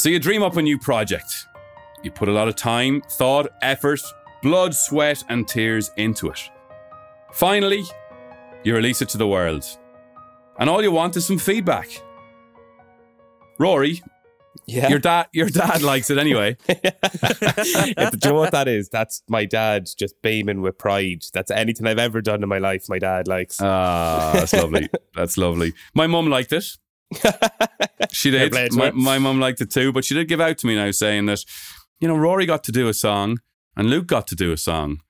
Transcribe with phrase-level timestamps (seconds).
[0.00, 1.46] So you dream up a new project.
[2.02, 4.00] You put a lot of time, thought, effort,
[4.42, 6.40] blood, sweat, and tears into it.
[7.34, 7.84] Finally,
[8.64, 9.66] you release it to the world.
[10.58, 12.02] And all you want is some feedback.
[13.58, 14.02] Rory,
[14.64, 14.88] Yeah.
[14.88, 16.56] your dad your dad likes it anyway.
[16.66, 18.88] Do you know what that is?
[18.88, 21.24] That's my dad just beaming with pride.
[21.34, 22.88] That's anything I've ever done in my life.
[22.88, 23.60] My dad likes.
[23.60, 24.88] Ah, that's lovely.
[25.14, 25.74] That's lovely.
[25.92, 26.64] My mum liked it.
[28.12, 28.52] She did.
[28.52, 28.92] play My, her.
[28.92, 31.44] my mum liked it too, but she did give out to me now saying that,
[32.00, 33.38] you know, Rory got to do a song
[33.76, 35.00] and Luke got to do a song.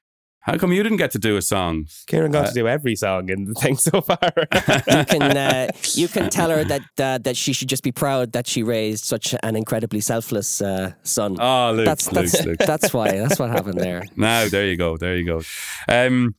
[0.45, 1.85] How come you didn't get to do a song?
[2.07, 4.19] Kieran got Uh, to do every song in the thing so far.
[4.99, 8.33] You can uh, you can tell her that uh, that she should just be proud
[8.33, 11.37] that she raised such an incredibly selfless uh, son.
[11.39, 12.59] Oh, Luke, that's Luke, that's Luke.
[12.67, 14.03] that's why that's what happened there.
[14.17, 14.97] Now, there you go.
[14.97, 15.43] There you go.
[15.89, 16.35] Um,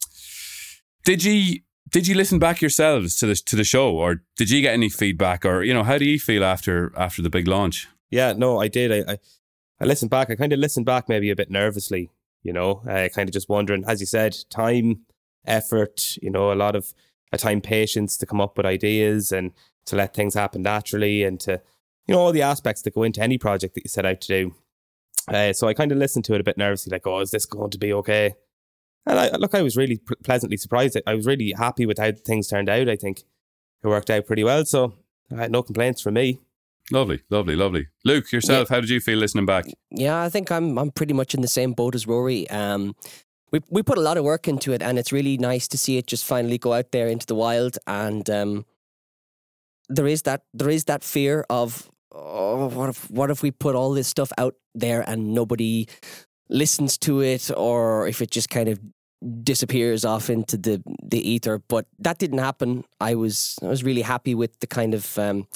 [1.05, 1.59] did you
[1.91, 4.89] did you listen back yourselves to the to the show, or did you get any
[4.89, 7.87] feedback, or you know, how do you feel after after the big launch?
[8.11, 8.91] yeah, no, I did.
[8.91, 9.17] I, I,
[9.79, 10.29] I listened back.
[10.29, 12.11] I kind of listened back maybe a bit nervously,
[12.43, 15.05] you know, uh, kind of just wondering, as you said, time,
[15.47, 16.93] effort, you know, a lot of
[17.31, 19.53] a time patience to come up with ideas and
[19.85, 21.61] to let things happen naturally and to,
[22.05, 24.27] you know, all the aspects that go into any project that you set out to
[24.27, 24.55] do.
[25.27, 27.45] Uh, so I kind of listened to it a bit nervously, like, oh, is this
[27.45, 28.35] going to be okay?
[29.05, 30.97] And I, look, I was really p- pleasantly surprised.
[31.07, 32.87] I was really happy with how things turned out.
[32.87, 33.23] I think
[33.83, 34.63] it worked out pretty well.
[34.65, 34.93] So
[35.31, 36.39] I had no complaints from me.
[36.91, 37.87] Lovely, lovely, lovely.
[38.03, 39.65] Luke, yourself, how did you feel listening back?
[39.91, 42.49] Yeah, I think I'm I'm pretty much in the same boat as Rory.
[42.49, 42.95] Um,
[43.51, 45.97] we we put a lot of work into it, and it's really nice to see
[45.97, 47.77] it just finally go out there into the wild.
[47.87, 48.65] And um,
[49.87, 53.75] there is that there is that fear of oh, what if what if we put
[53.75, 55.87] all this stuff out there and nobody
[56.51, 58.79] listens to it, or if it just kind of
[59.43, 61.59] disappears off into the the ether.
[61.67, 62.83] But that didn't happen.
[62.99, 65.47] I was I was really happy with the kind of um,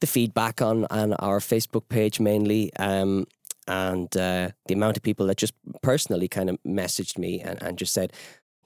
[0.00, 2.74] the feedback on on our Facebook page mainly.
[2.76, 3.26] Um,
[3.66, 7.78] and uh, the amount of people that just personally kind of messaged me and, and
[7.78, 8.12] just said,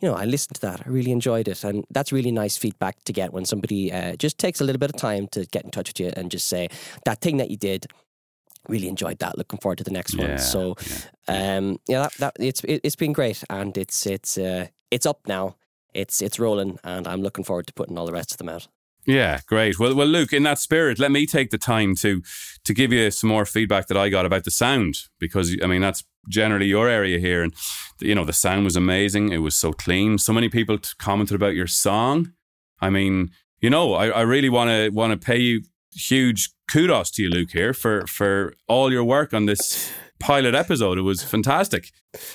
[0.00, 0.82] you know, I listened to that.
[0.86, 1.64] I really enjoyed it.
[1.64, 4.90] And that's really nice feedback to get when somebody uh, just takes a little bit
[4.90, 6.68] of time to get in touch with you and just say,
[7.04, 7.86] that thing that you did,
[8.68, 9.38] really enjoyed that.
[9.38, 10.38] Looking forward to the next Yeah, one.
[10.38, 10.76] So,
[11.28, 11.56] yeah.
[11.56, 15.20] um, yeah, that, that it's it, it's been great, and it's it's uh, it's up
[15.26, 15.56] now.
[15.94, 18.68] It's it's rolling, and I'm looking forward to putting all the rest of them out.
[19.06, 19.78] Yeah, great.
[19.78, 22.22] Well, well, Luke, in that spirit, let me take the time to
[22.64, 25.80] to give you some more feedback that I got about the sound because I mean
[25.80, 27.54] that's generally your area here, and
[28.00, 29.32] you know the sound was amazing.
[29.32, 30.18] It was so clean.
[30.18, 32.32] So many people commented about your song.
[32.80, 33.30] I mean,
[33.60, 35.62] you know, I, I really want to want to pay you
[35.98, 40.98] huge kudos to you, Luke, here for for all your work on this pilot episode.
[40.98, 41.91] It was fantastic.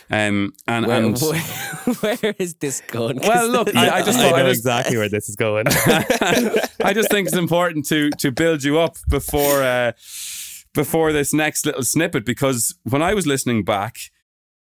[0.09, 3.19] Um, and Where, and where, where is this going?
[3.19, 5.65] Well, look, I- I just I thought- know just- exactly where this is going.
[5.69, 9.91] I just think it's important to to build you up before uh,
[10.73, 13.97] before this next little snippet because when I was listening back,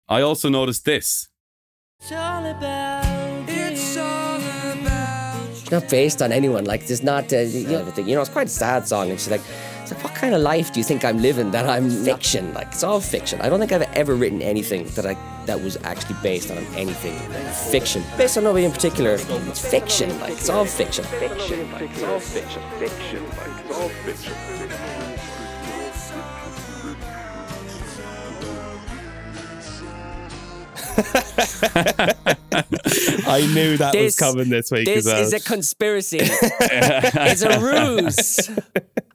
[0.10, 1.30] I also noticed this.
[2.02, 2.12] It's
[5.72, 6.66] not based on anyone.
[6.66, 9.10] Like, there's not, uh, you, know, you know, it's quite a sad song.
[9.10, 9.42] And she's like,
[9.82, 12.54] it's like, what kind of life do you think I'm living that I'm fiction?
[12.54, 13.42] Like, it's all fiction.
[13.42, 15.16] I don't think I've ever written anything that I
[15.46, 17.18] that was actually based on anything
[17.70, 18.04] fiction.
[18.18, 19.12] Based on nobody in particular.
[19.14, 20.20] It's fiction.
[20.20, 21.04] Like, it's all fiction.
[21.06, 21.72] Fiction.
[21.72, 22.64] Like, it's all fiction.
[22.80, 23.24] Fiction.
[23.30, 24.95] Like, it's all fiction.
[33.28, 35.22] I knew that was coming this week This well.
[35.22, 36.20] is a conspiracy.
[36.22, 38.50] it's a ruse.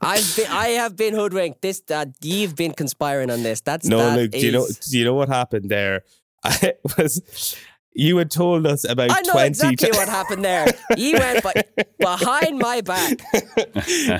[0.01, 1.63] I've been, I have been hoodwinked.
[1.63, 3.63] This uh, you've been conspiring on this.
[3.63, 4.31] That's no, that Luke.
[4.33, 4.67] Do you know?
[4.67, 6.05] Do you know what happened there?
[6.45, 7.57] I was
[8.01, 10.67] you had told us about I know twenty, exactly ti- what happened there.
[10.97, 11.53] You went by,
[11.99, 13.19] behind my back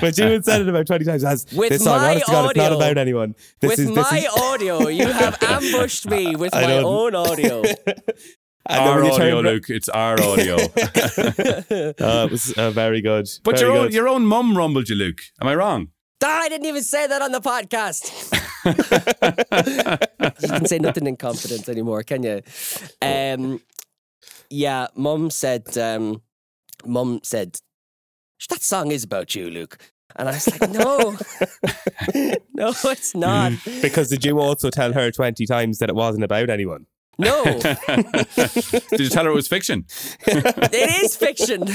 [0.01, 1.23] but you had said it about twenty times.
[1.23, 3.35] As With this song, my honest to God, it's not about anyone.
[3.59, 4.87] This with is this my is, audio.
[4.87, 7.63] You have ambushed me with I my don't- own audio.
[8.69, 9.69] and Our audio, turned Luke.
[9.69, 10.55] It's our audio.
[10.57, 13.27] Uh, it was uh, very good.
[13.43, 13.93] but very your own good.
[13.93, 15.21] your own mum rumbled you, Luke.
[15.41, 15.87] Am I wrong?
[16.23, 18.11] I didn't even say that on the podcast.
[20.41, 22.41] you can say nothing in confidence anymore, can you?
[23.01, 23.59] Um,
[24.51, 25.77] yeah, Mum said.
[25.77, 26.21] Um,
[26.85, 27.59] Mum said
[28.49, 29.77] that song is about you, Luke.
[30.15, 31.17] And I was like, no,
[32.53, 33.53] no, it's not.
[33.81, 36.85] because did you also tell her twenty times that it wasn't about anyone?
[37.17, 39.85] No, Did you tell her it was fiction?
[40.25, 41.67] it is fiction.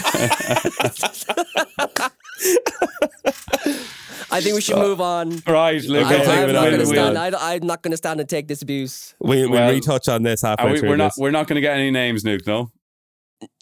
[4.30, 5.40] I think we should move on.
[5.46, 6.06] Right, Luke.
[6.06, 7.18] I'll take take I, it am not going to stand.
[7.18, 9.14] I, I'm not going to stand and take this abuse.
[9.20, 11.18] We, we'll Well, retouch on this Are halfway we, through we're not this.
[11.18, 12.46] we're not going to get any names, Luke.
[12.46, 12.70] No.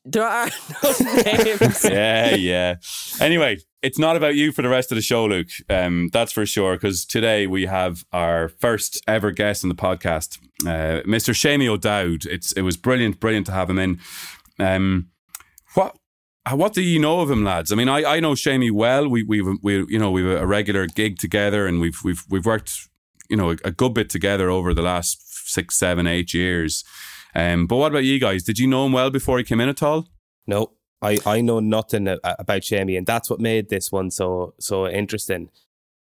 [0.07, 0.49] There are
[0.83, 0.93] no
[1.25, 1.85] names.
[1.85, 2.75] yeah, yeah.
[3.21, 5.49] Anyway, it's not about you for the rest of the show, Luke.
[5.71, 6.75] Um, that's for sure.
[6.77, 11.35] Because today we have our first ever guest on the podcast, uh, Mr.
[11.35, 12.27] Seamie O'Dowd.
[12.27, 13.99] It's it was brilliant, brilliant to have him in.
[14.59, 15.09] Um,
[16.51, 17.73] what what do you know of him, lads?
[17.73, 19.09] I mean, I, I know Seamie well.
[19.09, 22.89] We we we you know we've a regular gig together, and we've we've we've worked
[23.31, 26.85] you know a, a good bit together over the last six, seven, eight years.
[27.35, 28.45] Um, but what about you guys?
[28.45, 30.09] Did you know him well before he came in at all?
[30.47, 34.87] No, I, I know nothing about Seamie, and that's what made this one so so
[34.87, 35.51] interesting.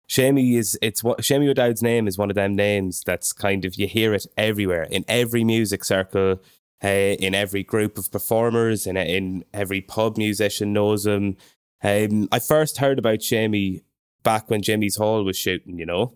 [0.08, 3.74] Seamie is it's what Seamie O'Dowd's name is one of them names that's kind of
[3.74, 6.40] you hear it everywhere in every music circle,
[6.82, 11.36] uh, in every group of performers, in in every pub musician knows him.
[11.82, 13.82] Um, I first heard about Seamie
[14.22, 16.14] back when Jimmy's Hall was shooting, you know.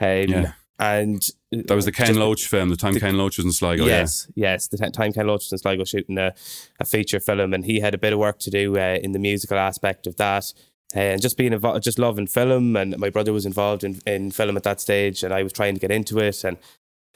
[0.00, 0.52] Um, yeah.
[0.78, 1.22] And
[1.52, 3.84] that was the Ken Loach film, the time the, Ken Loach was in Sligo.
[3.84, 4.52] Yes, yeah.
[4.52, 6.32] yes, the time Ken Loach was in Sligo shooting a,
[6.78, 9.18] a feature film, and he had a bit of work to do uh, in the
[9.18, 10.54] musical aspect of that.
[10.96, 14.30] Uh, and just being involved, just loving film, and my brother was involved in, in
[14.30, 16.42] film at that stage, and I was trying to get into it.
[16.44, 16.56] And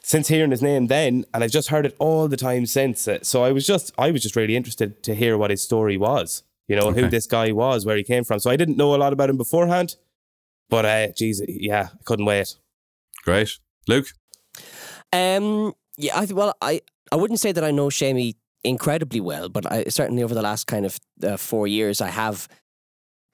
[0.05, 3.21] since hearing his name then, and I've just heard it all the time since, uh,
[3.23, 6.43] so I was just, I was just really interested to hear what his story was.
[6.69, 7.03] You know, okay.
[7.03, 8.39] who this guy was, where he came from.
[8.39, 9.97] So I didn't know a lot about him beforehand,
[10.71, 12.55] but uh, geez, yeah, I couldn't wait.
[13.23, 13.59] Great,
[13.89, 14.06] Luke.
[15.12, 16.81] Um, yeah, I well, I
[17.12, 20.67] I wouldn't say that I know Seamie incredibly well, but I certainly over the last
[20.67, 22.49] kind of uh, four years, I have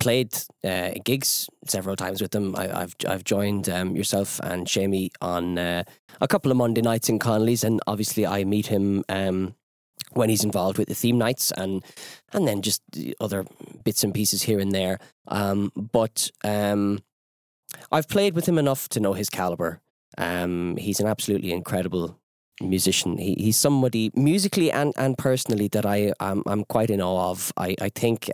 [0.00, 2.56] played uh, gigs several times with them.
[2.56, 5.84] I, have I've joined um, yourself and Seamie on uh,
[6.20, 9.54] a couple of Monday nights in Connolly's, and obviously I meet him um,
[10.12, 11.84] when he's involved with the theme nights and
[12.32, 12.82] and then just
[13.20, 13.44] other
[13.84, 14.98] bits and pieces here and there.
[15.28, 17.00] Um, but um,
[17.92, 19.80] I've played with him enough to know his caliber.
[20.18, 22.18] Um, he's an absolutely incredible
[22.60, 23.18] musician.
[23.18, 27.52] He, he's somebody musically and, and personally that I um, I'm quite in awe of.
[27.56, 28.30] I I think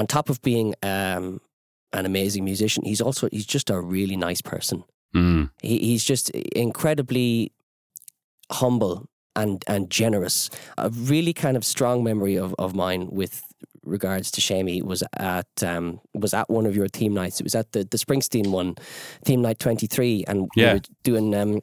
[0.00, 1.40] on top of being um,
[1.92, 4.82] an amazing musician, he's also he's just a really nice person.
[5.14, 5.50] Mm.
[5.60, 7.52] He, he's just incredibly
[8.50, 10.48] humble and and generous.
[10.78, 13.42] A really kind of strong memory of, of mine with
[13.84, 17.40] regards to Seamie was at um, was at one of your theme nights.
[17.40, 18.76] It was at the, the Springsteen one,
[19.24, 20.68] theme night twenty three, and yeah.
[20.68, 21.60] we were doing um,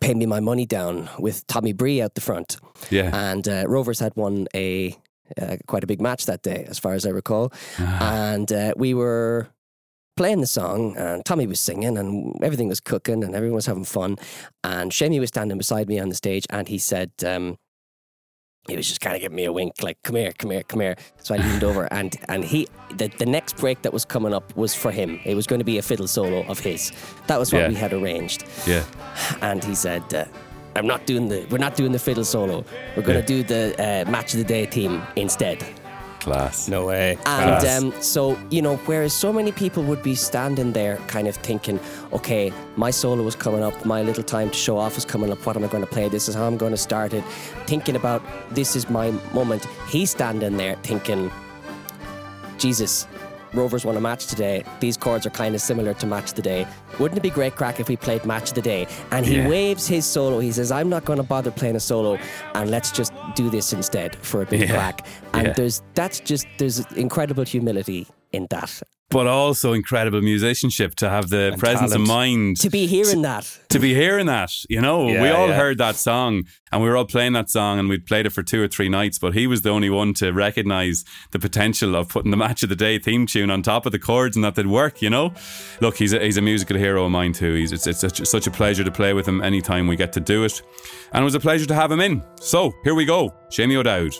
[0.00, 2.56] "Pay Me My Money Down" with Tommy Bree out the front.
[2.90, 4.96] Yeah, and uh, Rovers had won a
[5.40, 8.32] uh, quite a big match that day, as far as I recall, ah.
[8.32, 9.48] and uh, we were
[10.16, 13.84] playing the song and Tommy was singing and everything was cooking and everyone was having
[13.84, 14.18] fun
[14.62, 17.56] and Seamie was standing beside me on the stage and he said um,
[18.68, 20.80] he was just kind of giving me a wink, like "Come here, come here, come
[20.80, 24.32] here." So I leaned over, and and he the the next break that was coming
[24.32, 25.18] up was for him.
[25.24, 26.92] It was going to be a fiddle solo of his.
[27.26, 27.68] That was what yeah.
[27.68, 28.44] we had arranged.
[28.66, 28.84] Yeah.
[29.40, 30.26] And he said, uh,
[30.76, 31.46] "I'm not doing the.
[31.50, 32.64] We're not doing the fiddle solo.
[32.96, 33.42] We're going to yeah.
[33.42, 35.64] do the uh, match of the day theme instead."
[36.22, 36.68] Class.
[36.68, 37.18] No way.
[37.26, 41.34] And um, so, you know, whereas so many people would be standing there kind of
[41.34, 41.80] thinking,
[42.12, 45.44] okay, my solo is coming up, my little time to show off is coming up,
[45.44, 46.08] what am I going to play?
[46.08, 47.24] This is how I'm going to start it.
[47.66, 49.64] Thinking about this is my moment.
[49.88, 51.28] He's standing there thinking,
[52.56, 53.08] Jesus,
[53.54, 54.64] Rovers won a match today.
[54.80, 56.66] These chords are kind of similar to Match the Day.
[56.98, 58.86] Wouldn't it be great crack if we played Match of the Day?
[59.10, 59.48] And he yeah.
[59.48, 60.38] waves his solo.
[60.38, 62.18] He says, I'm not going to bother playing a solo
[62.54, 64.74] and let's just do this instead for a big yeah.
[64.74, 65.06] crack.
[65.34, 65.52] And yeah.
[65.52, 68.82] there's that's just there's incredible humility in that
[69.12, 72.08] but also incredible musicianship to have the and presence talent.
[72.08, 72.56] of mind.
[72.60, 73.58] To be hearing to, that.
[73.68, 75.54] to be hearing that you know yeah, we all yeah.
[75.54, 78.42] heard that song and we were all playing that song and we'd played it for
[78.42, 82.08] two or three nights but he was the only one to recognize the potential of
[82.08, 84.54] putting the match of the day theme tune on top of the chords and that
[84.54, 85.32] they'd work you know?
[85.80, 87.54] Look he's a, he's a musical hero of mine too.
[87.54, 90.20] He's it's, it's such, such a pleasure to play with him anytime we get to
[90.20, 90.62] do it.
[91.12, 92.22] And it was a pleasure to have him in.
[92.40, 93.34] So here we go.
[93.50, 94.14] Seamie O'Dowd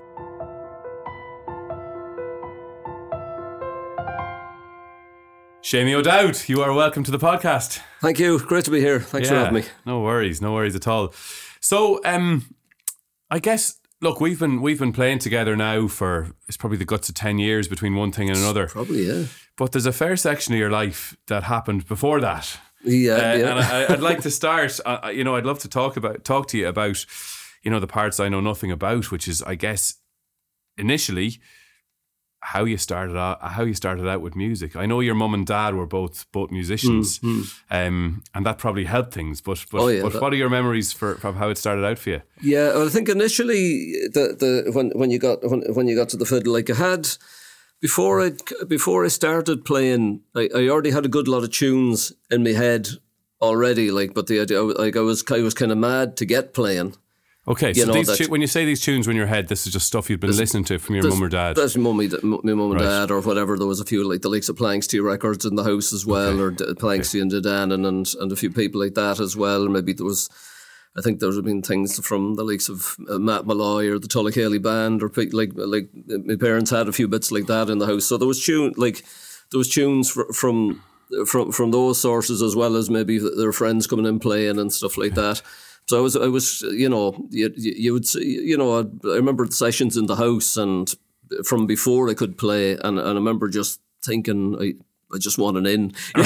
[5.62, 7.80] Seamie O'Dowd, you are welcome to the podcast.
[8.00, 8.36] Thank you.
[8.40, 8.98] Great to be here.
[8.98, 9.68] Thanks yeah, for having me.
[9.86, 11.14] No worries, no worries at all.
[11.60, 12.52] So, um,
[13.30, 17.08] I guess look, we've been we've been playing together now for it's probably the guts
[17.08, 18.66] of ten years between one thing and another.
[18.66, 19.26] Probably, yeah.
[19.56, 22.58] But there's a fair section of your life that happened before that.
[22.82, 23.50] Yeah, uh, yeah.
[23.50, 24.80] And I, would like to start.
[24.84, 27.06] Uh, you know, I'd love to talk about talk to you about,
[27.62, 29.94] you know, the parts I know nothing about, which is, I guess,
[30.76, 31.40] initially
[32.44, 34.74] how you started out how you started out with music.
[34.74, 38.84] I know your mum and dad were both both musicians, mm, um, and that probably
[38.84, 39.40] helped things.
[39.40, 41.84] But but, oh, yeah, but that, what are your memories for from how it started
[41.84, 42.22] out for you?
[42.40, 46.08] Yeah, well, I think initially the the when when you got when, when you got
[46.10, 47.08] to the fiddle, like I had
[47.80, 48.32] before I
[48.66, 52.50] before I started playing, I, I already had a good lot of tunes in my
[52.50, 52.88] head
[53.40, 53.92] already.
[53.92, 56.96] Like, but the idea like I was I was kind of mad to get playing
[57.48, 59.66] Okay, so You know, these tu- when you say these tunes in your head, this
[59.66, 61.56] is just stuff you've been listening to from your mum or dad.
[61.56, 62.82] That's my mummy, my mum and Right.
[62.82, 63.58] dad, or whatever.
[63.58, 66.40] There was a few like the likes of Planxty records in the house as well,
[66.40, 69.68] or D- Planxty and De Dannan, and and a few people like that as well.
[69.68, 70.28] Maybe there was.
[70.96, 74.06] I think there have been things from the likes of uh, Matt Molloy or the
[74.08, 77.46] Tulla Céilí band, or pe- like like uh, my parents had a few bits like
[77.46, 78.04] that in the house.
[78.04, 79.02] So there was tune like
[79.50, 80.80] there was tunes fr- from
[81.26, 84.96] from from those sources as well as maybe their friends coming in playing and stuff
[84.96, 85.42] like that.
[85.86, 89.16] So I was, I was, you know, you, you would, see, you know, I, I
[89.16, 90.92] remember the sessions in the house and
[91.44, 94.74] from before I could play, and, and I remember just thinking, I,
[95.14, 96.22] I just want an in, know?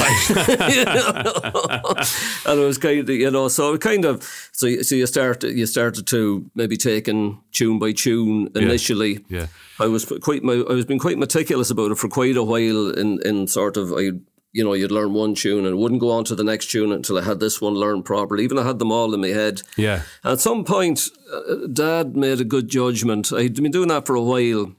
[2.45, 5.43] and it was kind of, you know, so kind of, so you- so you start,
[5.43, 9.25] you started to maybe taking tune by tune initially.
[9.29, 9.47] yeah.
[9.79, 12.89] I was quite, my, I was being quite meticulous about it for quite a while.
[12.91, 14.11] In in sort of, I,
[14.53, 17.17] you know, you'd learn one tune and wouldn't go on to the next tune until
[17.17, 18.43] I had this one learned properly.
[18.43, 19.61] Even I had them all in my head.
[19.75, 20.03] Yeah.
[20.23, 23.31] At some point, uh, Dad made a good judgment.
[23.31, 24.73] I'd been doing that for a while,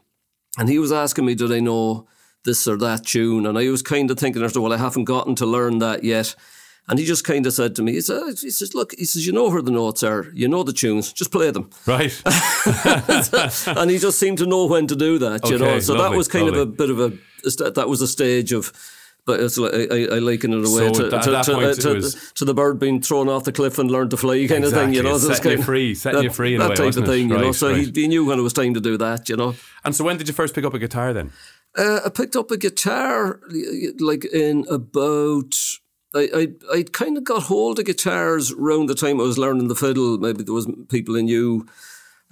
[0.58, 2.06] and he was asking me, "Did I know
[2.44, 5.46] this or that tune?" And I was kind of thinking, "Well, I haven't gotten to
[5.46, 6.34] learn that yet."
[6.88, 9.26] And he just kind of said to me, he says, he says, look, he says,
[9.26, 11.68] you know where the notes are, you know the tunes, just play them.
[11.86, 12.18] Right.
[13.66, 15.66] and he just seemed to know when to do that, you know.
[15.66, 17.10] Okay, So that was kind of a bit of a,
[17.44, 18.72] that was a stage of,
[19.28, 22.44] but it's like, I, I liken it away So to, to, to, to, was- to
[22.46, 25.02] the bird being thrown off the cliff and learned to fly kind of thing, you
[25.02, 25.16] know.
[25.16, 27.06] Exactly, So setting kind of- free, setting you free in that way, type of it?
[27.06, 27.52] thing, you know.
[27.52, 27.94] So right.
[27.94, 29.54] he, he knew when it was time to do that, you know.
[29.84, 31.30] and so when did you first pick up a guitar then?
[31.76, 33.40] Uh, I picked up a guitar
[34.00, 35.54] like in about.
[36.14, 39.68] I I I kind of got hold of guitars around the time I was learning
[39.68, 40.16] the fiddle.
[40.18, 41.66] Maybe there was people in you.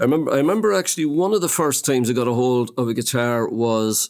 [0.00, 0.32] I remember.
[0.32, 3.46] I remember actually one of the first times I got a hold of a guitar
[3.46, 4.08] was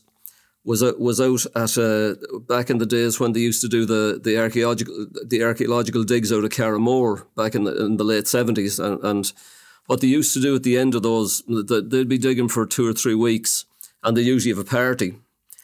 [0.67, 3.87] was out, was out at uh, back in the days when they used to do
[3.87, 8.27] the the archaeological the archaeological digs out of Carrowmore back in the in the late
[8.27, 8.79] seventies.
[8.79, 9.33] And, and
[9.87, 12.87] what they used to do at the end of those they'd be digging for two
[12.87, 13.65] or three weeks
[14.03, 15.15] and they usually have a party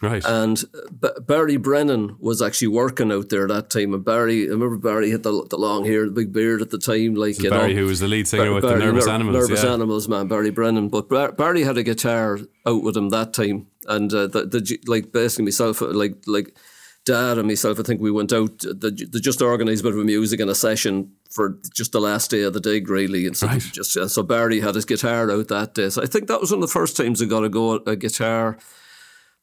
[0.02, 0.24] Right.
[0.26, 0.62] and
[1.00, 3.94] B- Barry Brennan was actually working out there that time.
[3.94, 6.78] And Barry, I remember Barry had the, the long hair, the big beard at the
[6.78, 7.80] time, like you Barry, know.
[7.82, 9.36] who was the lead singer Bar- with the Nervous Ner- Animals.
[9.48, 9.72] Nervous yeah.
[9.72, 10.88] Animals, man, Barry Brennan.
[10.88, 14.78] But Bar- Barry had a guitar out with him that time, and uh, the, the
[14.86, 16.56] like basically myself, uh, like like
[17.04, 18.58] Dad and myself, I think we went out.
[18.60, 22.30] They, they just organised a bit of music and a session for just the last
[22.30, 23.26] day of the dig, really.
[23.26, 23.60] And so Right.
[23.72, 25.90] just uh, so Barry had his guitar out that day.
[25.90, 27.94] So I think that was one of the first times I got a go a
[27.96, 28.58] guitar.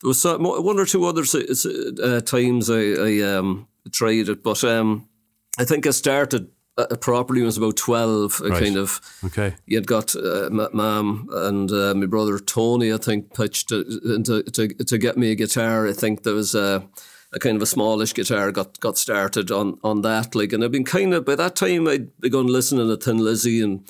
[0.01, 4.63] There was some, one or two other uh, times I, I um, tried it, but
[4.63, 5.09] um,
[5.57, 8.41] I think I started uh, properly when I was about twelve.
[8.41, 8.63] I Right.
[8.63, 9.55] kind of Okay.
[9.65, 13.83] you had got uh, ma- mum and uh, my brother Tony, I think, pitched to,
[14.23, 15.85] to, to, to get me a guitar.
[15.85, 16.87] I think there was a,
[17.33, 20.33] a kind of a smallish guitar got got started on on that.
[20.33, 23.61] Like, and I've been kind of by that time I'd begun listening to Thin Lizzy
[23.61, 23.83] and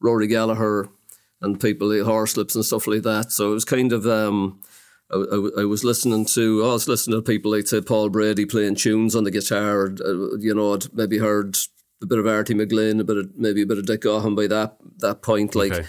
[0.00, 0.88] Rory Gallagher
[1.42, 3.30] and people like Horslips and stuff like that.
[3.32, 4.06] So it was kind of.
[4.06, 4.60] Um,
[5.12, 8.44] I, I, I was listening to, I was listening to people like say Paul Brady
[8.46, 9.86] playing tunes on the guitar.
[10.04, 11.56] Uh, you know, I'd maybe heard
[12.02, 14.46] a bit of Arty McGlynn, a bit of maybe a bit of Dick Gaughan by
[14.46, 15.54] that that point.
[15.54, 15.86] Like, Okay.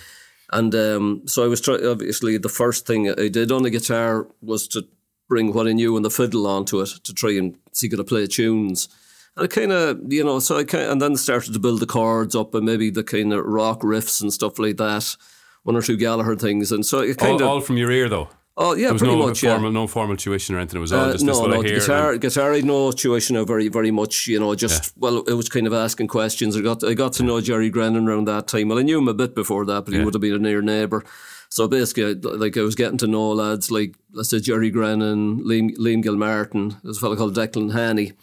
[0.51, 1.85] and um, so I was trying.
[1.85, 4.85] Obviously, the first thing I did on the guitar was to
[5.29, 8.03] bring what I knew and the fiddle onto it to try and see could I
[8.03, 8.89] play tunes.
[9.37, 11.85] And I kind of, you know, so I kind and then started to build the
[11.85, 15.15] chords up and maybe the kind of rock riffs and stuff like that.
[15.63, 17.47] One or two Gallagher things, and so it kind All, of.
[17.47, 18.27] all from your ear, though.
[18.63, 19.43] Oh yeah, There was pretty no much.
[19.43, 19.57] yeah.
[19.57, 20.77] no formal tuition or anything.
[20.77, 23.45] It was all Uh, just no, no, I guitar, and- guitar, I know tuition now
[23.45, 24.27] very, very much.
[24.27, 26.55] You know, just well, it was kind of asking questions.
[26.55, 28.67] I got, I got to know Jerry Grennan around that time.
[28.69, 30.05] Well, I knew him a bit before that, but he Yeah.
[30.05, 31.03] would have been a near neighbour.
[31.49, 35.75] So basically, like I was getting to know lads like let's say Jerry Grennan, Liam,
[35.77, 36.75] Liam Gilmartin.
[36.83, 38.13] There's a fellow called Declan Haney.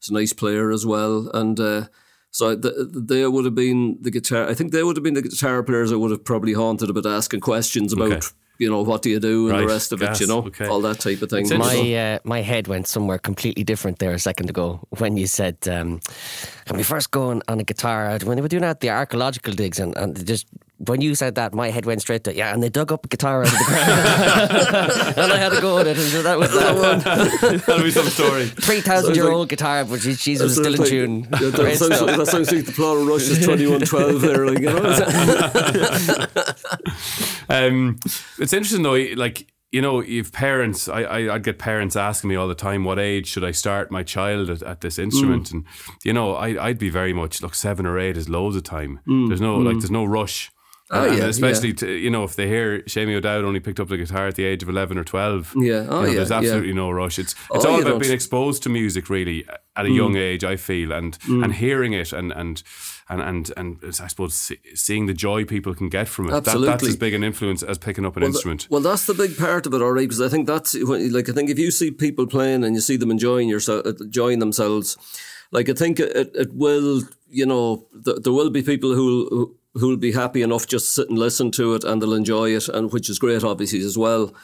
[0.00, 1.58] He's a nice player as well, and.
[1.58, 1.84] Uh,
[2.30, 4.48] so th- they would have been the guitar.
[4.50, 7.06] I think they would have been the guitar players I would have probably haunted about
[7.06, 8.26] asking questions about, Okay.
[8.58, 10.46] You know, what do you do and Right, the rest of gas, it, you know,
[10.46, 10.66] okay.
[10.66, 11.48] all that type of thing.
[11.58, 15.56] My uh, my head went somewhere completely different there a second ago when you said
[15.68, 16.00] um,
[16.68, 19.52] when we first go on, on a guitar when they were doing that the archaeological
[19.52, 20.46] digs and, and just
[20.78, 23.08] when you said that my head went straight to yeah and they dug up a
[23.08, 26.38] guitar out of the ground and I had to go with it and so that
[26.38, 26.98] was that one
[27.66, 28.46] That'll be some story.
[28.46, 31.28] three thousand year old guitar but she, she's was still in like- tune.
[31.30, 32.16] Yeah, that, Great sounds, stuff.
[32.16, 34.46] that sounds like the plot of Rush's 2112 there.
[34.46, 36.26] Like, you know?
[37.48, 38.00] Um,
[38.38, 40.88] it's interesting though, like you know, you've parents.
[40.88, 43.90] I, I I'd get parents asking me all the time, what age should I start
[43.90, 45.48] my child at, at this instrument?
[45.48, 45.52] Mm.
[45.52, 45.64] And
[46.04, 49.00] you know, I I'd be very much look seven or eight is loads of time.
[49.08, 49.28] Mm.
[49.28, 49.80] There's no like mm.
[49.80, 50.50] there's no rush.
[50.94, 53.88] Oh, and yeah, especially to, you know if they hear Seamie O'Dowd only picked up
[53.88, 55.52] the guitar at the age of eleven or twelve.
[55.56, 55.86] Yeah.
[55.88, 56.36] Oh, you know, yeah, there's yeah.
[56.38, 57.18] absolutely no rush.
[57.18, 58.02] It's it's Oh, all about don't- Mm.
[58.02, 59.44] being exposed to music really
[59.76, 60.44] at a young age.
[60.44, 62.62] I feel and and hearing it and and
[63.08, 66.44] and and and I suppose see- seeing the joy people can get from it.
[66.44, 68.66] That, that's as big an influence as picking up an Well, instrument.
[68.70, 70.08] well, that's the big part of it, all right.
[70.08, 72.80] Because I think that's when- like I think if you see people playing and you
[72.80, 74.96] see them enjoying yourself, enjoying themselves,
[75.50, 79.96] like I think it, it will, you know, th- there will be people who who'll
[79.96, 82.92] be happy enough just to sit and listen to it and they'll enjoy it, and
[82.92, 84.34] which is great, obviously as well.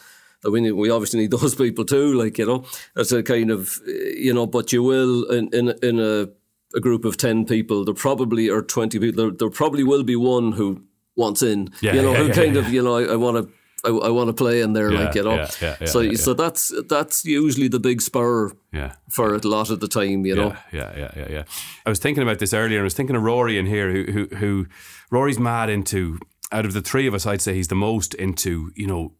[0.43, 3.51] That we need, we obviously need those people too, like you know, that's a kind
[3.51, 6.29] of uh, you know, but you will in in in a
[6.75, 10.17] a group of ten people, there probably or twenty people, there, there probably will be
[10.17, 10.83] one who
[11.17, 13.37] wants in, Yeah, you know, yeah, who yeah, kind of you know, I, I want
[13.37, 13.53] to.
[13.85, 15.37] I, I want to play in there, Yeah, like you know.
[15.37, 18.95] yeah, yeah, yeah, so, so that's that's usually the big spur yeah.
[19.11, 20.57] for it a lot of the time, you know.
[20.73, 21.45] Yeah, yeah, yeah, yeah.
[21.87, 22.79] I was thinking about this earlier.
[22.79, 24.67] and I was thinking of Rory in here, who, who, who,
[25.11, 26.19] Rory's mad into.
[26.53, 28.73] Out of the three of us, I'd say he's the most into.
[28.75, 29.13] You know,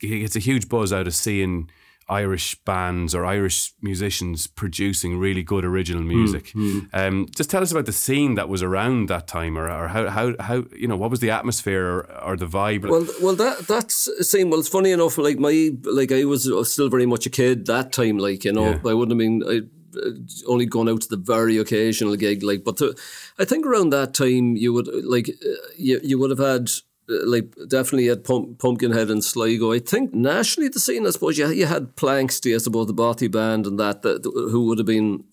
[0.00, 1.70] he gets a huge buzz out of seeing
[2.10, 6.52] Irish bands or Irish musicians producing really good original music.
[6.92, 10.08] Um, just tell us about the scene that was around that time, or, or how,
[10.10, 12.88] how, how, you know, what was the atmosphere or, or the vibe?
[12.88, 14.50] Well, well, that that's same.
[14.50, 15.18] Well, it's funny enough.
[15.18, 18.18] Like my, like I was still very much a kid that time.
[18.18, 18.90] Like you know, Yeah.
[18.90, 19.56] I wouldn't have been I,
[19.98, 20.10] uh,
[20.46, 22.42] only gone out to the very occasional gig.
[22.42, 22.94] Like, but to,
[23.38, 26.70] I think around that time you would like uh, you you would have had.
[27.10, 29.72] Uh, Like definitely at Pump, Pumpkinhead and Sligo.
[29.72, 31.06] I think nationally the scene.
[31.06, 34.66] I suppose you you had Planxty, I suppose the Bothy band and that, that who
[34.66, 35.24] would have been,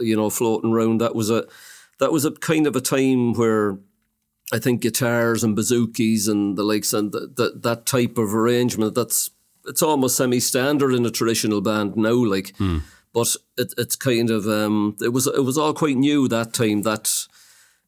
[0.00, 1.00] you know, floating around.
[1.00, 1.44] That was a
[1.98, 3.78] that was a kind of a time where
[4.52, 8.94] I think guitars and bouzoukis and the likes and th th that type of arrangement
[8.94, 9.30] that's
[9.66, 12.52] it's almost semi-standard in a traditional band now like
[13.12, 16.82] but it, it's kind of um it was it was all quite new that time
[16.82, 17.26] that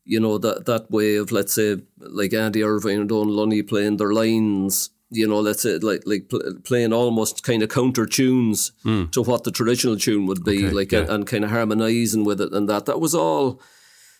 [0.07, 3.97] you know that that way of let's say like Andy Irvine and Donal Lunny playing
[3.99, 8.73] their lines you know let's say like like pl- playing almost kind of counter tunes
[9.13, 11.01] to what the traditional tune would be Okay, like yeah.
[11.01, 12.87] and, and kind of harmonizing with it and that.
[12.87, 13.61] That was all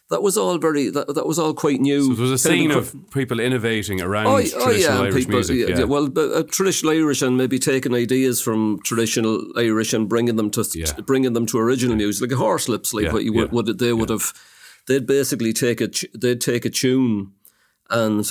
[0.09, 2.03] that was all very that, that was all quite new.
[2.03, 5.15] So there was a scene cr- of people innovating around Oh, traditional oh yeah, Irish
[5.25, 5.57] people, music.
[5.57, 9.93] yeah, Yeah, yeah, well, but, uh, traditional Irish and maybe taking ideas from traditional Irish
[9.93, 10.65] and bringing them to
[11.05, 13.93] bringing them to original music, like a Horslips, like Yeah, what you would, would they
[13.93, 14.33] would have,
[14.89, 17.33] they'd basically take a they'd take a tune,
[17.91, 18.31] and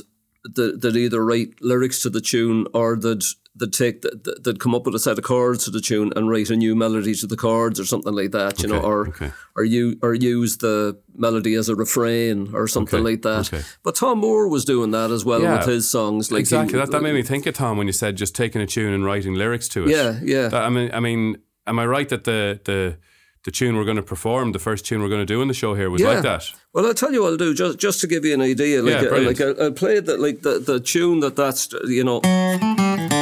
[0.55, 3.23] they'd, either write lyrics to the tune or they'd
[3.57, 6.29] they'd take the, they'd come up with a set of chords to the tune and
[6.29, 9.31] write a new melody to the chords or something like that, you know, or okay.
[9.55, 13.53] or you or use the melody as a refrain or something Okay, like that.
[13.53, 13.63] okay.
[13.81, 16.77] But Thom Moore was doing that as well Yeah, with his songs, like he- exactly.
[16.79, 19.05] that, that made me think of Thom when you said just taking a tune and
[19.05, 19.89] writing lyrics to it.
[19.91, 20.49] Yeah, yeah.
[20.53, 22.97] I mean, I mean, am I right that the the
[23.45, 25.53] the tune we're going to perform, the first tune we're going to do in the
[25.53, 26.09] show here, was Yeah.
[26.15, 26.43] like that?
[26.73, 28.81] Well, I'll tell you what I'll do just just to give you an idea.
[28.81, 29.39] Like, Yeah, uh, brilliant.
[29.39, 32.19] like I'll, I'll play the like the, the tune that that's you know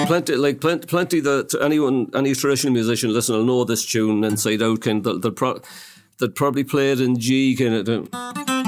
[0.08, 4.62] plenty like plenty plenty that anyone any traditional musician listen will know this tune inside
[4.62, 4.82] out.
[4.82, 5.62] Kind of, they'll, pro-
[6.20, 8.62] they'll probably play it in G kind of.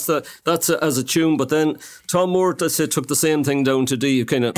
[0.00, 1.36] That's the that's a, as a tune.
[1.36, 4.08] But then Thom Moore, let's say, took the same thing down to D.
[4.16, 4.54] You kind of.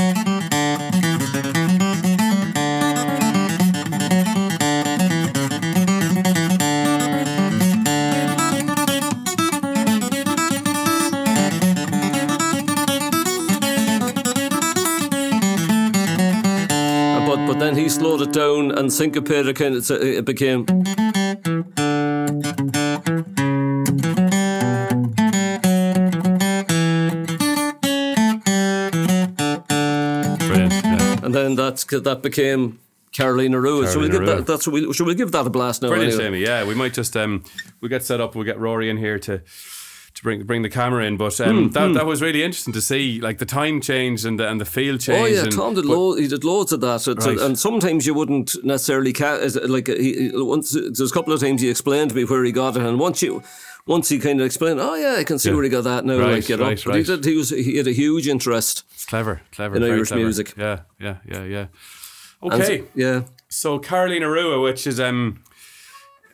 [17.26, 19.57] But but then he slowed it down and syncopated.
[19.57, 20.66] Kind of, it became.
[31.53, 32.79] And that's that became
[33.12, 33.87] Carolina Rua.
[33.88, 34.47] So we'll give that.
[34.47, 35.88] That's we should we give that a blast now?
[35.88, 36.38] Brilliant, anyway?
[36.41, 36.47] Seamie.
[36.47, 37.45] Yeah, we might just um,
[37.81, 38.35] we get set up.
[38.35, 39.38] We'll get Rory in here to
[40.15, 41.17] to bring bring the camera in.
[41.19, 44.38] But um, Hmm, that that was really interesting to see, like the time change and
[44.41, 45.21] the and the feel change.
[45.21, 45.85] Oh yeah, and, Thom did
[46.23, 47.38] he did loads of that, Right.
[47.38, 51.61] and sometimes you wouldn't necessarily ca- like he, he- once there's a couple of times
[51.61, 53.43] he explained to me where he got it, and once you
[53.87, 55.55] once he kind of explained, oh yeah, I can see Yeah.
[55.57, 56.64] where he got that now, Right, like you know.
[56.68, 58.85] right, he did, he was he had a huge interest.
[58.95, 60.23] It's clever, clever, In Irish clever.
[60.23, 60.55] music.
[60.57, 61.66] Yeah, yeah, yeah, yeah.
[62.42, 63.23] And Okay, yeah.
[63.49, 65.42] so Carolina Rua, which is um.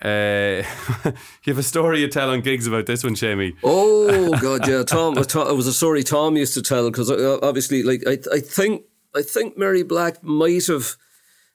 [0.00, 0.62] Uh,
[1.44, 3.56] you have a story you tell on gigs about this one, Seamie.
[3.64, 4.84] Oh God, yeah.
[4.84, 8.16] Thom, uh, Thom, it was a story Thom used to tell because obviously, like I,
[8.32, 8.84] I think,
[9.16, 10.94] I think Mary Black might have,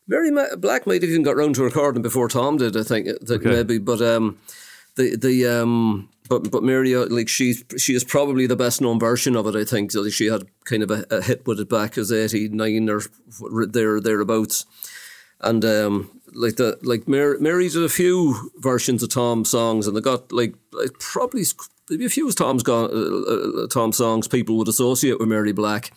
[0.09, 2.75] Mary Black might have even got round to recording before Thom did.
[2.75, 4.37] I think, I think maybe, but um,
[4.95, 8.99] the the um, but but Mary, uh, like she she is probably the best known
[8.99, 9.55] version of it.
[9.55, 12.89] I think she had kind of a, a hit with it back as eighty nine
[12.89, 13.01] or
[13.67, 14.65] there thereabouts,
[15.41, 19.95] and um, like the like Mary, Mary did a few versions of Thom's songs, and
[19.95, 21.43] they got like, like probably
[21.89, 25.51] maybe a few of Thom's gone, uh, uh, Thom songs people would associate with Mary
[25.51, 25.91] Black.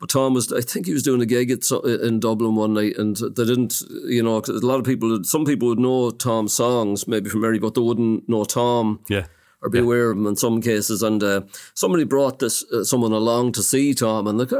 [0.00, 2.96] But Thom was, I think he was doing a gig at, in Dublin one night,
[2.98, 7.08] and they didn't, you know, a lot of people, some people would know Thom's songs,
[7.08, 9.00] maybe from Mary, but they wouldn't know Thom.
[9.08, 9.26] Yeah.
[9.60, 9.84] Or be yeah.
[9.84, 11.40] aware of him in some cases, and uh,
[11.74, 14.50] somebody brought this uh, someone along to see Thom, and like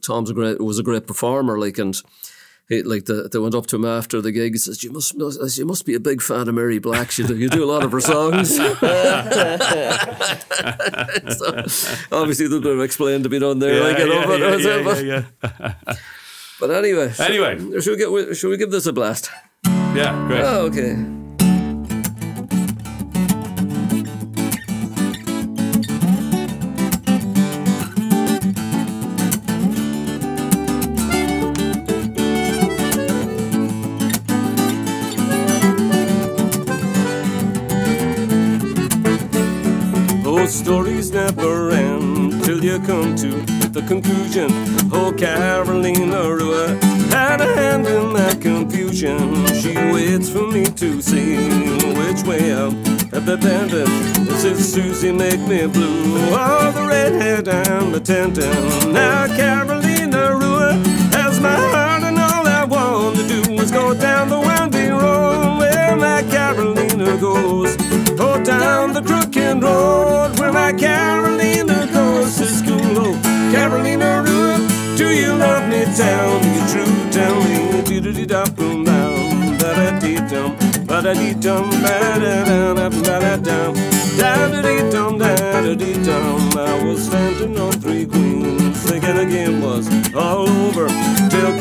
[0.00, 2.00] Thom's a great was a great performer, like and
[2.68, 4.52] he, like the, they went up to him after the gig.
[4.52, 5.14] He says, "You must,
[5.58, 7.16] you must be a big fan of Mary Black.
[7.16, 8.62] You do, you do a lot of her songs." so,
[12.12, 13.74] obviously, there's a bit of explain to be done there.
[13.74, 15.94] Yeah, like, yeah, but, yeah, yeah, yeah.
[16.60, 19.30] but anyway, anyway, should, should we get should we give this a blast?
[19.64, 20.42] Yeah, great.
[20.42, 21.17] Oh, okay.
[40.48, 43.28] Stories never end till you come to
[43.68, 44.50] the conclusion.
[44.90, 46.68] Oh, Carolina Rua
[47.10, 49.46] had a hand in that confusion.
[49.54, 51.36] She waits for me to see
[51.98, 52.72] which way up
[53.12, 53.88] at the bandit.
[54.26, 56.14] This is Susie, make me blue.
[56.32, 58.92] Oh, the redhead and the tenton.
[58.92, 60.72] Now, Carolina Rua
[61.12, 65.58] has my heart, and all I want to do is go down the windy road
[65.58, 67.77] where my Carolina goes.
[68.38, 72.78] Oh, down the crooked road where my Carolina goes to school.
[72.96, 75.82] Oh, Carolina Rua, do you love me?
[75.96, 77.82] Tell me true, tell me.
[78.00, 80.54] Do do da boom down, da da dee dum,
[80.86, 83.74] ba da dee dum, ba da da da ba da dum,
[84.16, 86.52] da da dee dum, da da dee dum.
[86.56, 90.86] I was standing on three queens, thinking the game was all over
[91.28, 91.57] till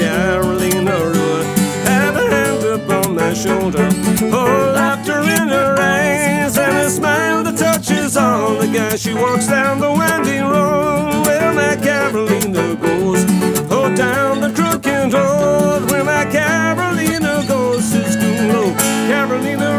[9.07, 13.23] She walks down the winding road where my Carolina goes.
[13.71, 18.51] Oh, down the crooked road where my Carolina goes to school.
[18.51, 18.71] Oh,
[19.07, 19.71] Carolina,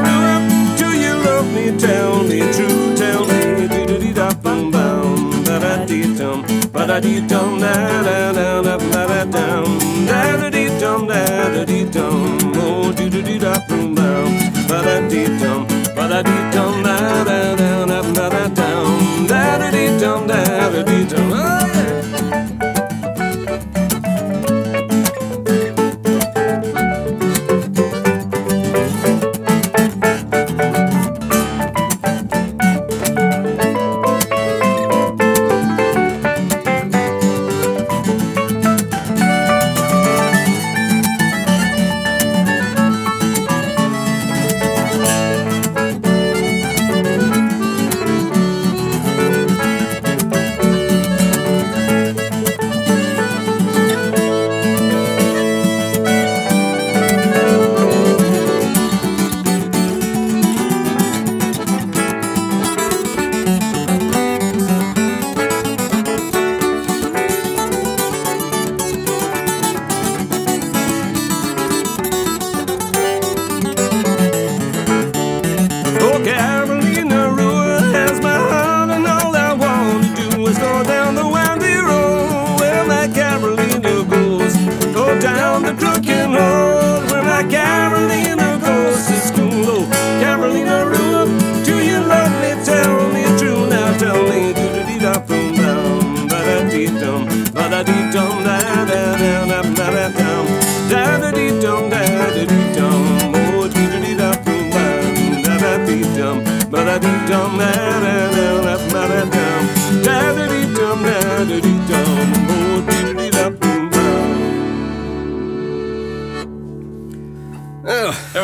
[0.79, 1.77] do you love me?
[1.77, 3.69] Tell me true, tell me.
[3.69, 6.41] Do do da bum bum, da da dee dum,
[6.73, 11.07] ba da dee dum, da da da da ba da dum, da da dee dum,
[11.07, 12.39] da da dee dum.
[12.57, 14.33] Oh, do do dee da bum bum,
[14.69, 16.97] ba da dee dum, ba da dee dum, da
[17.29, 17.58] da
[20.29, 21.78] da da dee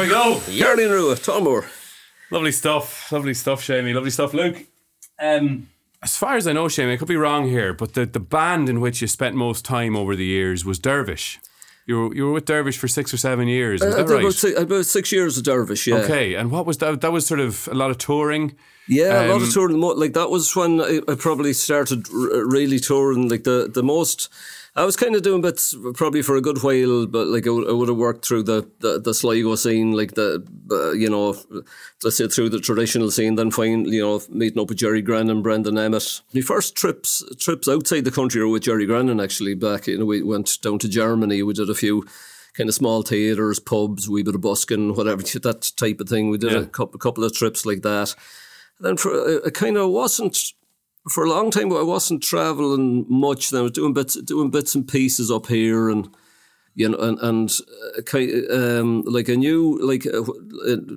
[0.04, 0.40] we go.
[0.58, 1.66] Carolina Rua, Thom Moore.
[2.30, 3.10] Lovely stuff.
[3.12, 3.94] Lovely stuff, Seamie.
[3.94, 4.56] Lovely stuff, Luke.
[5.20, 5.68] Um,
[6.02, 8.68] as far as I know, Seamie, I could be wrong here, but the, the band
[8.68, 11.38] in which you spent most time over the years was Dervish.
[11.86, 13.82] You were, you were with Dervish for six or seven years.
[13.82, 14.20] Was I that right?
[14.20, 15.96] about, six, about six years of Dervish, yeah.
[15.96, 17.00] Okay, and what was that?
[17.02, 18.54] That was sort of a lot of touring.
[18.88, 19.80] Yeah, a lot Um, of touring.
[19.80, 23.28] Like that was when I, I probably started r- really touring.
[23.28, 24.30] Like the the most,
[24.76, 27.68] I was kind of doing bits probably for a good while, but like I would,
[27.68, 31.36] I would have worked through the, the, the Sligo scene, like the, uh, you know,
[32.02, 35.30] let's say through the traditional scene, then find, you know, meeting up with Jerry Grennan
[35.30, 36.22] and Brendan Emmett.
[36.32, 40.06] My first trips trips outside the country were with Jerry Grennan actually back, you know,
[40.06, 42.04] we went down to Germany, we did a few
[42.54, 46.30] kind of small theatres, pubs, wee bit of busking, whatever, that type of thing.
[46.30, 46.58] We did Yeah.
[46.58, 48.14] a couple, couple of trips like that.
[48.78, 50.36] And Then for I kind of wasn't
[51.10, 51.72] for a long time.
[51.72, 53.50] I wasn't traveling much.
[53.50, 56.08] Then I was doing bits, doing bits and pieces up here, and
[56.74, 57.50] you know, and and
[57.98, 60.22] uh, kind um, like I knew like uh,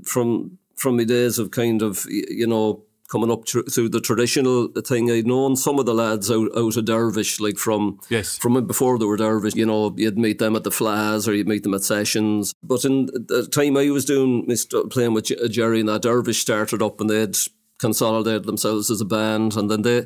[0.04, 4.67] from from my days of kind of you know coming up thr- through the traditional
[4.86, 5.10] thing.
[5.10, 8.38] I'd known some of the lads out out of Dervish, like from Yes.
[8.38, 9.56] from before they were Dervish.
[9.56, 12.54] You know, you'd meet them at the Fleadhs or you'd meet them at sessions.
[12.63, 14.46] But in the time I was doing
[14.89, 17.38] playing with Jerry and that Dervish started up and they'd
[17.79, 20.05] consolidated themselves as a band, and then they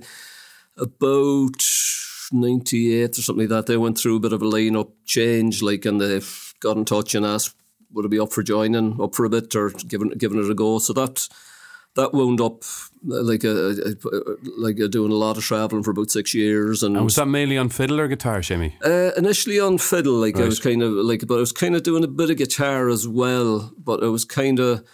[0.77, 1.63] about
[2.31, 5.86] 98 or something like that, they went through a bit of a lineup change, like,
[5.86, 6.21] and they
[6.62, 7.55] got in touch and asked,
[7.91, 10.53] would it be up for joining, up for a bit, or giving giving it a
[10.53, 10.79] go?
[10.79, 11.27] So that
[11.95, 13.75] that wound up uh, like a,
[14.57, 17.25] like a doing a lot of traveling for about six years, and, And was that
[17.25, 18.73] mainly on fiddle or guitar, Seamie?
[18.86, 21.84] uh, initially on fiddle, like I was kind of like, but I was kind of
[21.84, 23.73] doing a bit of guitar as well.
[23.77, 24.86] But I was kind of,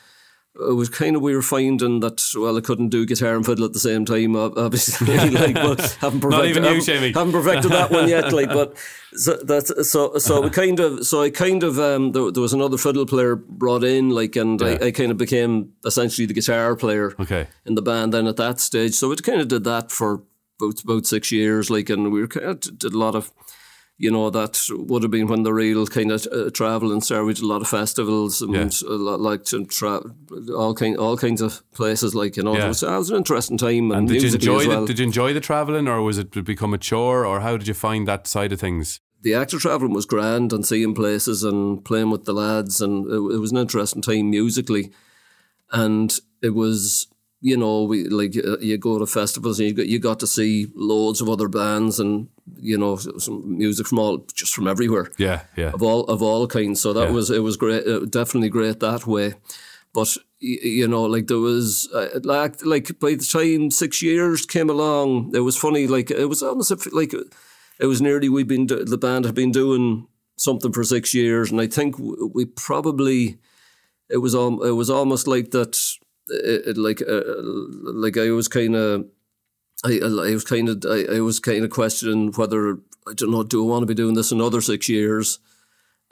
[0.60, 3.66] it was kind of we were finding that well, I couldn't do guitar and fiddle
[3.66, 4.36] at the same time.
[4.36, 7.14] Obviously, like, but haven't perfected, Not even you, haven't, Seamie.
[7.14, 8.34] haven't perfected that one yet.
[8.34, 8.76] Like, but
[9.14, 12.54] so that's so so we kind of so I kind of um there, there was
[12.54, 14.78] another fiddle player brought in, like, and Yeah.
[14.82, 17.48] I, I kind of became essentially the guitar player Okay.
[17.66, 18.94] in the band then at that stage.
[18.96, 20.24] So it kind of did that for
[20.60, 23.32] about about six years, like, and we were kind of did a lot of,
[24.00, 27.26] you know, that would have been when the real kind of uh, travel and started.
[27.26, 28.70] We did a lot of festivals and Yeah.
[28.88, 30.04] a lot, like to tra-
[30.56, 32.56] all kind all kinds of places, like you know.
[32.56, 32.66] Yeah.
[32.66, 34.82] It, was, it was an interesting time and, And did you enjoy well.
[34.82, 37.68] the Did you enjoy the traveling, or was it become a chore, or how did
[37.68, 39.00] you find that side of things?
[39.24, 43.16] the actor traveling was grand and seeing places and playing with the lads and it,
[43.16, 44.92] it was an interesting time musically
[45.72, 47.08] and it was
[47.42, 50.28] you know we like uh, you go to festivals and you got you got to
[50.28, 55.12] see loads of other bands and you know some music from all just from everywhere
[55.18, 55.72] Yeah, yeah.
[55.74, 56.82] of all of all kinds.
[56.82, 57.12] So that Yeah.
[57.16, 59.34] was it was great, uh, definitely great that way.
[59.94, 64.70] But you know, like there was uh, like like by the time six years came
[64.70, 65.88] along, it was funny.
[65.88, 67.14] Like it was almost if- like
[67.80, 71.52] it was nearly we've been do- the band had been doing something for six years,
[71.52, 71.96] and I think
[72.36, 73.38] we probably
[74.10, 75.97] it was um, it was almost like that.
[76.30, 77.22] It, it, like uh,
[77.94, 79.06] like I was kind of.
[79.86, 83.44] I, I was kind of I, I was kind of questioning whether I don't know
[83.44, 85.38] do I want to be doing this another six years,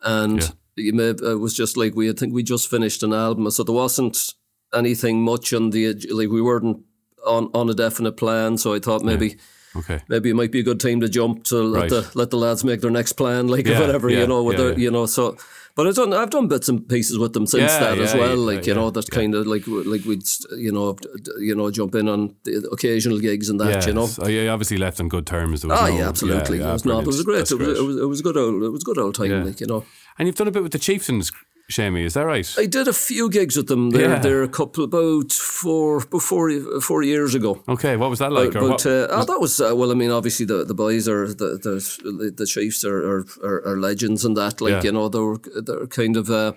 [0.03, 0.49] and Yeah.
[0.75, 3.63] you may, it was just like we I think we just finished an album, so
[3.63, 4.33] there wasn't
[4.73, 6.83] anything much on the edge- like we weren't
[7.25, 8.57] on on a definite plan.
[8.59, 9.37] So I thought maybe
[9.75, 9.99] Okay.
[10.07, 11.89] maybe it might be a good time to jump to let Right.
[11.89, 14.51] the let the lads make their next plan, like Yeah, whatever yeah, you know.
[14.51, 14.75] Yeah, yeah.
[14.77, 15.37] you know, so.
[15.75, 18.29] But I've done I've done bits and pieces with them since Yeah, that as well.
[18.29, 20.23] yeah, like you yeah, know, that kind of like like we'd
[20.55, 20.95] you know
[21.39, 23.85] you know jump in on the occasional gigs and that.
[23.85, 24.07] You know.
[24.19, 25.61] Oh, yeah, obviously left on good terms.
[25.63, 26.59] There was Oh no- yeah, absolutely.
[26.59, 27.01] yeah, it was not.
[27.03, 27.51] It was a great.
[27.51, 27.97] It was, it was.
[27.97, 28.63] It was good old.
[28.63, 29.31] It was good old time.
[29.31, 29.43] Yeah.
[29.43, 29.83] Like you know.
[30.17, 31.33] And you've done a bit with the Chieftains,
[31.71, 32.47] Seamie, is that right?
[32.59, 33.89] I did a few gigs with them.
[33.89, 34.19] They're, Yeah.
[34.19, 36.51] they're a couple about four, about four,
[36.81, 37.63] four years ago.
[37.67, 38.53] Okay, what was that like?
[38.53, 39.91] But, but uh, oh, that was uh, well.
[39.91, 43.77] I mean, obviously the, the boys are the the, the Chiefs are, are, are, are
[43.79, 44.61] legends and that.
[44.61, 44.83] Like Yeah.
[44.83, 46.29] you know, they were they're kind of.
[46.29, 46.51] Uh,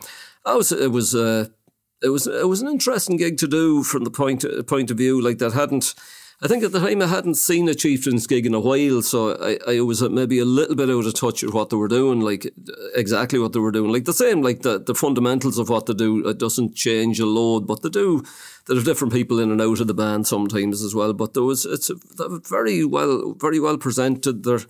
[0.45, 1.47] I was it was uh,
[2.03, 5.21] it was it was an interesting gig to do from the point point of view
[5.23, 5.95] like that hadn't.
[6.41, 9.37] I think at the time I hadn't seen a Chieftains gig in a while, so
[9.43, 12.21] I, I was maybe a little bit out of touch with what they were doing,
[12.21, 12.53] like
[12.95, 13.93] exactly what they were doing.
[13.93, 17.27] Like the same, like the, the fundamentals of what they do, it doesn't change a
[17.27, 18.23] load, but they do.
[18.67, 21.13] There's different people in and out of the band sometimes as well.
[21.13, 21.97] But there was it's a,
[22.49, 24.45] very well, very well presented.
[24.45, 24.61] They're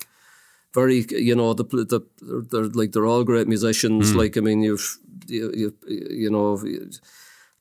[0.72, 4.12] very, you know, the the they're, they're like they're all great musicians.
[4.12, 4.18] Hmm.
[4.18, 6.58] Like I mean, you've you you, you know.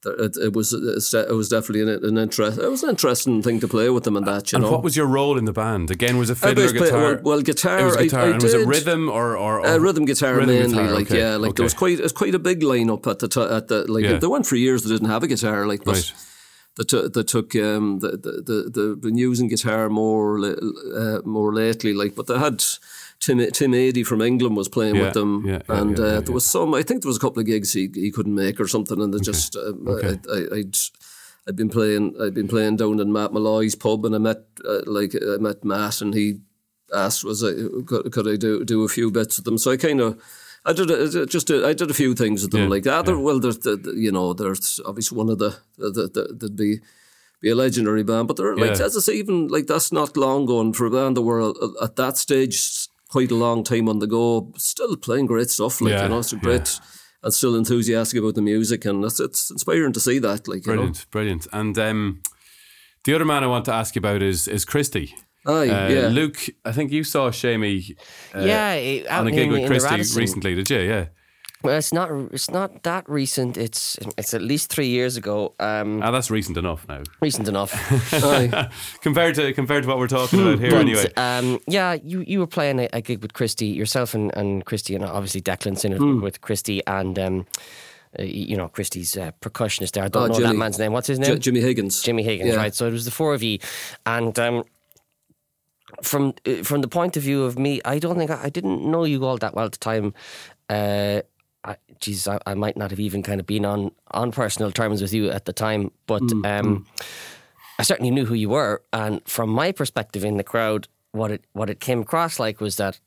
[0.05, 2.59] It, it was it was definitely an, an interest.
[2.59, 4.51] It was an interesting thing to play with them and that.
[4.51, 5.89] You and know, what was your role in the band?
[5.91, 7.01] Again, was it I fiddle or was play- guitar?
[7.15, 7.79] well, well, guitar.
[7.79, 8.21] it was guitar.
[8.21, 11.07] I and was it rhythm or or, or uh, rhythm guitar Rhythm mainly, guitar, like
[11.11, 11.55] okay, yeah, like okay.
[11.57, 14.03] there was quite it was quite a big lineup at the t- at the like
[14.05, 14.17] Yeah.
[14.19, 16.13] they went for years they didn't have a guitar like but Right.
[16.77, 21.51] they, took they took um the the the, the been using guitar more uh, more
[21.53, 22.63] lately like but they had
[23.19, 25.43] Tim Tim Edey from England was playing Yeah, with them.
[25.45, 27.73] yeah, yeah, and uh, there was some I think there was a couple of gigs
[27.73, 30.19] he, he couldn't make or something and they just um, okay.
[30.29, 30.77] I, I, I'd
[31.47, 34.81] I'd been playing I'd been playing down in Matt Molloy's pub and I met uh,
[34.85, 36.39] like I met Matt and he
[36.95, 37.51] asked was I
[37.85, 39.57] could, could I do do a few bits with them?
[39.57, 40.21] So I kind of
[40.65, 43.07] I did a, just a, I did a few things with them like that.
[43.07, 46.55] Well there's the, the- you know there's obviously one of the the, the, the that'd
[46.55, 46.79] be
[47.41, 48.85] be a legendary band but they're like Yeah.
[48.85, 51.53] as I say even like that's not long gone for a band that were
[51.83, 55.81] at that stage quite a long time on the go, still playing great stuff.
[55.81, 56.79] Like Yeah, you know, it's a great
[57.23, 60.47] and still enthusiastic about the music, and it's, it's inspiring to see that.
[60.47, 61.47] Like you know, Brilliant, brilliant.
[61.51, 62.21] And um,
[63.05, 65.15] the other man I want to ask you about is is Christy.
[65.45, 66.07] aye, Uh, yeah.
[66.09, 67.97] Luke, I think you saw Seamie
[68.35, 70.79] uh, yeah, it- out on a gig in- with Christy recently, did you?
[70.79, 71.07] Yeah.
[71.63, 72.11] Well, it's not.
[72.31, 73.57] It's not that recent.
[73.57, 75.53] It's it's at least three years ago.
[75.59, 77.01] Um, Ah, that's recent enough now.
[77.19, 77.71] recent enough.
[79.01, 81.11] compared to compared to what we're talking about here, anyway.
[81.17, 84.93] Um, yeah, you, you were playing a, a gig with Christy yourself and, and Christy,
[84.95, 86.21] and obviously Declan's in it Hmm.
[86.21, 87.45] with Christy and um,
[88.19, 90.03] uh, you know Christy's uh, percussionist there.
[90.03, 90.93] I don't Oh, know that man's name.
[90.93, 91.39] What's his J- name?
[91.39, 92.03] Jimmy Higgins.
[92.03, 92.57] Jimmy Higgins, Yeah.
[92.57, 92.75] right?
[92.75, 93.57] So it was the four of you,
[94.05, 94.63] and um,
[96.03, 98.85] from uh, from the point of view of me, I don't think I, I didn't
[98.85, 100.13] know you all that well at the time.
[100.69, 101.21] Uh,
[101.67, 105.01] I, geez, I, I might not have even kind of been on on personal terms
[105.01, 106.85] with you at the time, but um,
[107.77, 108.81] I certainly knew who you were.
[108.93, 112.77] And from my perspective in the crowd, what it what it came across like was
[112.77, 112.99] that.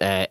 [0.00, 0.26] Uh,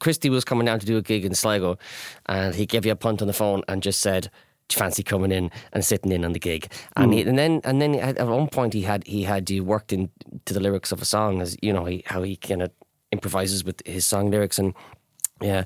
[0.00, 1.78] Christy was coming down to do a gig in Sligo,
[2.26, 4.24] and he gave you a punt on the phone and just said,
[4.68, 7.60] "Do you fancy coming in and sitting in on the gig?" And he, and then
[7.64, 10.92] and then at at one point he had he had you worked into the lyrics
[10.92, 12.70] of a song as you know he, how he kind of
[13.12, 14.74] improvises with his song lyrics and.
[15.44, 15.64] Yeah,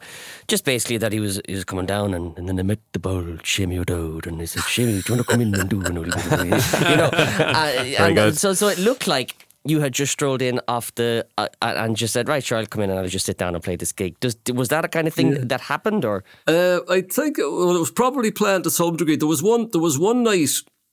[0.48, 2.98] just basically that he was he was coming down and, and then I met the
[2.98, 5.80] bold Seamie O'Dowd and he said, Shimmy, do you want to come in and do
[5.82, 10.12] an oldie bit You know, uh, and so so it looked like you had just
[10.12, 13.06] strolled in off the uh, and just said, right, sure, I'll come in and I'll
[13.06, 14.18] just sit down and play this gig.
[14.18, 16.24] Does was that a kind of thing that happened or?
[16.46, 19.16] Uh, I think it, well, it was probably planned to some degree.
[19.16, 19.70] There was one.
[19.70, 20.50] There was one night.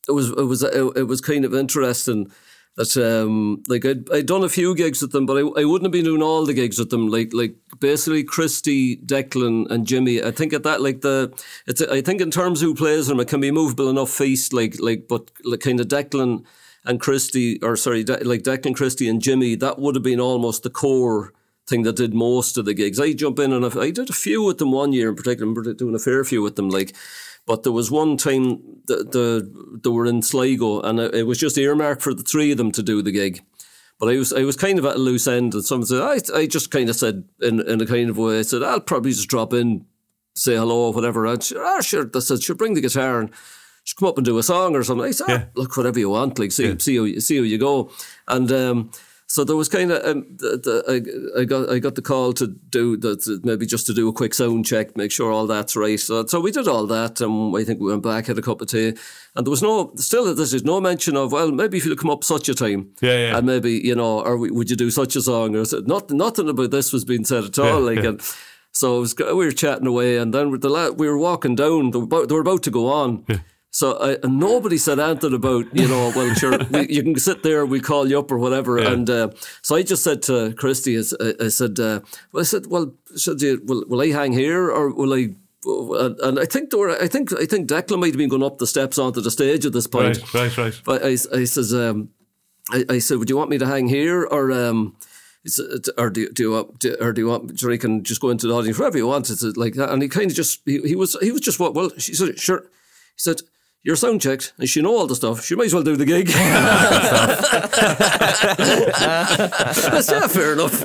[0.08, 0.30] It was.
[0.30, 0.64] It was.
[0.64, 2.32] It, was kind of interesting
[2.78, 5.84] that um like I'd, I'd done a few gigs with them, but I, I wouldn't
[5.84, 7.08] have been doing all the gigs with them.
[7.08, 10.22] Like like basically Christy, Declan, and Jimmy.
[10.22, 11.34] I think at that like the
[11.68, 11.82] it's.
[11.82, 14.54] I think in terms of who plays them, it can be movable enough feast.
[14.54, 16.46] Like like but like kind of Declan
[16.86, 19.56] and Christy, or sorry, De- like Declan, Christy, and Jimmy.
[19.56, 21.34] That would have been almost the core
[21.68, 23.00] thing that did most of the gigs.
[23.00, 25.52] I jump in and I did a few with them one year in particular.
[25.52, 26.70] I doing a fair few with them.
[26.70, 26.96] Like,
[27.46, 31.58] but there was one time that the they were in Sligo and it was just
[31.58, 33.42] earmarked for the three of them to do the gig.
[34.00, 36.20] But I was I was kind of at a loose end, and someone said I
[36.38, 39.12] I just kind of said in in a kind of way I said I'll probably
[39.12, 39.86] just drop in,
[40.36, 41.26] say hello or whatever.
[41.26, 43.32] And she, ah sure, I said sure bring the guitar and
[43.86, 45.06] just come up and do a song or something.
[45.08, 47.58] I said ah, look whatever you want, like see see how you, see how you
[47.58, 47.92] go,
[48.28, 48.52] and.
[48.52, 48.92] um
[49.36, 50.76] so there was kind of um, the, the,
[51.36, 54.14] I, I got I got the call to do that maybe just to do a
[54.14, 56.00] quick sound check, make sure all that's right.
[56.00, 58.62] So, so we did all that, and I think we went back had a cup
[58.62, 58.94] of tea,
[59.36, 62.10] and there was no still this is no mention of well maybe if you'll come
[62.16, 63.38] up such a time, Yeah, yeah.
[63.38, 66.48] and maybe you know or would you do such a song or so- nothing nothing
[66.50, 67.82] about this was being said at all.
[67.82, 68.22] like and
[68.72, 71.92] so it was, we were chatting away, and then the la- we were walking down.
[71.92, 73.26] They were about, they were about to go on.
[73.80, 77.44] So I, and nobody said anything about you know well sure we, you can sit
[77.44, 79.28] there we call you up or whatever and uh,
[79.62, 82.00] so I just said to Christy "I said uh,
[82.32, 85.24] well I said well should you will, will I hang here or will I
[85.66, 88.44] and and I think there were I think I think Declan might have been going
[88.50, 90.82] up the steps onto the stage at this point Right, right, right.
[90.86, 91.98] but I, I says, um,
[92.72, 94.96] I, I said, would you want me to hang here or um,
[95.98, 98.30] or do, you- do you want, do, or do you want, you can just go
[98.30, 99.30] into the audience wherever you want.
[99.30, 99.92] It's like that.
[99.92, 102.40] And he kind of just, he, he was, he was just what, well, she said,
[102.40, 102.62] sure.
[102.62, 103.42] He said,
[103.86, 105.46] you're sound checked and she know all the stuff.
[105.46, 106.26] She might as well do the gig.
[109.92, 110.82] That's yeah, fair enough.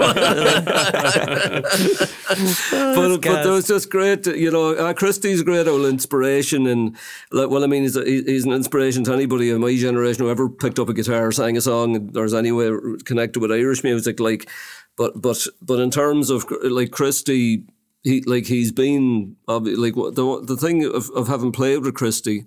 [2.71, 6.67] but, but there was just great, you know, uh, Christy's great old inspiration.
[6.67, 6.95] And,
[7.33, 10.31] like, well, I mean, he's, a, he's an inspiration to anybody in my generation who
[10.31, 12.71] ever picked up a guitar, or sang a song, or is anyway
[13.07, 14.21] connected with Irish music.
[14.21, 14.47] Like,
[14.99, 17.65] but, but, but in terms of like Christy,
[18.03, 22.45] he, like, he's been, like, the, the thing of, of having played with Christy,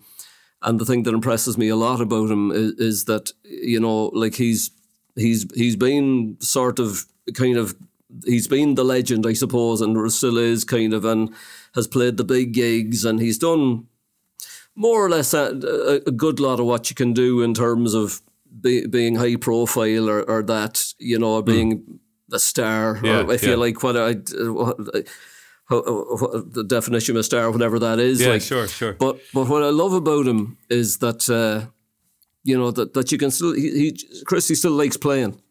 [0.64, 4.06] and the thing that impresses me a lot about him is, is that you know,
[4.14, 4.72] like he's
[5.16, 7.76] he's he's been sort of kind of
[8.26, 11.34] he's been the legend, I suppose, and still is kind of, and
[11.76, 13.88] has played the big gigs, and he's done
[14.76, 18.22] more or less a, a, good lot of what you can do in terms of
[18.60, 22.00] be, being high profile or, or that you know being
[22.32, 23.06] a star, Hmm.
[23.06, 23.50] Yeah, or if yeah.
[23.50, 24.16] you like what I.
[25.74, 28.22] Uh, uh, what, how, what, uh, the definition of a star, whatever that is.
[28.22, 28.94] Yeah, like, sure, sure.
[28.94, 31.70] but but what I love about him is that uh,
[32.44, 35.42] you know that, that you can still he, he Christy still likes playing.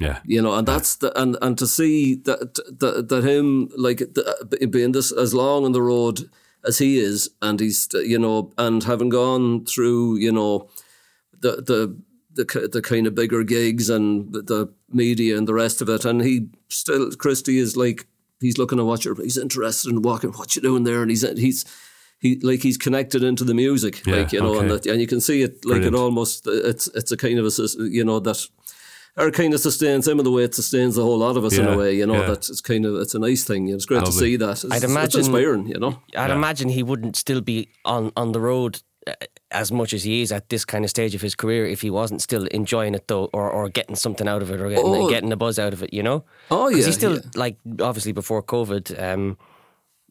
[0.00, 0.20] Yeah.
[0.24, 4.68] You know, and that's the and and to see that that, that him like the,
[4.70, 6.30] being this as long on the road
[6.64, 10.68] as he is, and he's you know, and having gone through you know
[11.40, 11.96] the the
[12.34, 16.04] the the kind of bigger gigs and the- the media and the rest of it,
[16.04, 18.06] and he still Christy is like
[18.40, 21.22] he's looking at what you're he's interested in walking what you're doing there, and he's
[21.38, 21.64] he's.
[22.20, 25.06] He like he's connected into the music, Yeah, like you know, and that, and you
[25.06, 25.94] can see it like Brilliant.
[25.94, 28.44] it almost it's it's a kind of a sys- you know that
[29.16, 31.56] or kind of sustains him in the way it sustains the whole lot of us
[31.56, 31.94] in a way.
[31.94, 32.26] You know, yeah.
[32.26, 33.68] that it's kind of it's a nice thing.
[33.68, 34.18] It's great to Lovely.
[34.20, 34.50] see that.
[34.50, 35.68] It's, I'd it's imagine- inspiring.
[35.68, 36.02] You know.
[36.16, 36.34] I'd Yeah.
[36.34, 39.12] imagine he wouldn't still be on, on the road uh,
[39.50, 41.88] as much as he is at this kind of stage of his career if he
[41.90, 45.08] wasn't still enjoying it though, or, or getting something out of it, or getting, Oh.
[45.08, 45.92] getting a buzz out of it.
[45.94, 46.24] You know?
[46.50, 46.84] Oh yeah.
[46.84, 47.20] He's still yeah.
[47.34, 49.38] like obviously before COVID, um,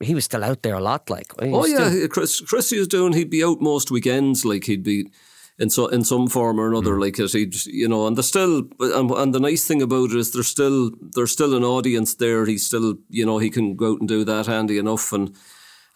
[0.01, 1.09] he was still out there a lot.
[1.09, 3.13] Like, Oh yeah, still- Chris Christy was doing.
[3.13, 4.43] He'd be out most weekends.
[4.45, 5.11] Like he'd be
[5.59, 6.99] in so in some form or another.
[6.99, 10.15] Like it, he'd you know, and there's still and, and the nice thing about it
[10.17, 12.45] is there's still there's still an audience there.
[12.45, 15.35] He's still you know he can go out and do that handy enough and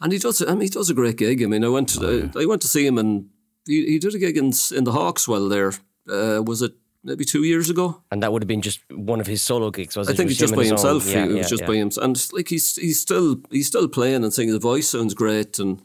[0.01, 0.41] and he does.
[0.41, 1.41] I mean, he does a great gig.
[1.43, 3.29] I mean, I went to, I went to see him and
[3.65, 5.73] he, he did a gig in in the Hawk's Well there.
[6.09, 6.73] Uh, was it
[7.03, 8.01] maybe two years ago?
[8.11, 9.95] and that would have been just one of his solo gigs.
[9.95, 10.13] Was I it?
[10.13, 11.13] I think It it's was just him by and his own- himself.
[11.15, 11.67] Yeah, it was just yeah.
[11.67, 14.53] by himself, and like he's he's still he's still playing and singing.
[14.53, 15.81] The voice sounds great, and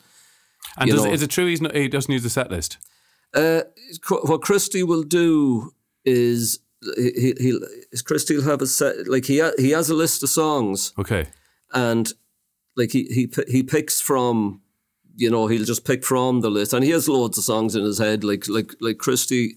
[0.78, 2.78] And does, is it true he's not, he doesn't use the set list?
[3.34, 3.62] Uh,
[4.22, 5.72] what Christy will do
[6.04, 6.58] is
[6.96, 7.60] he, he he'll
[7.92, 10.92] is Christy will have a set like he ha, he has a list of songs
[10.98, 11.26] Okay.
[11.72, 12.12] and
[12.76, 14.60] like he he he picks from
[15.16, 17.82] you know he'll just pick from the list and he has loads of songs in
[17.84, 19.56] his head like like like Christy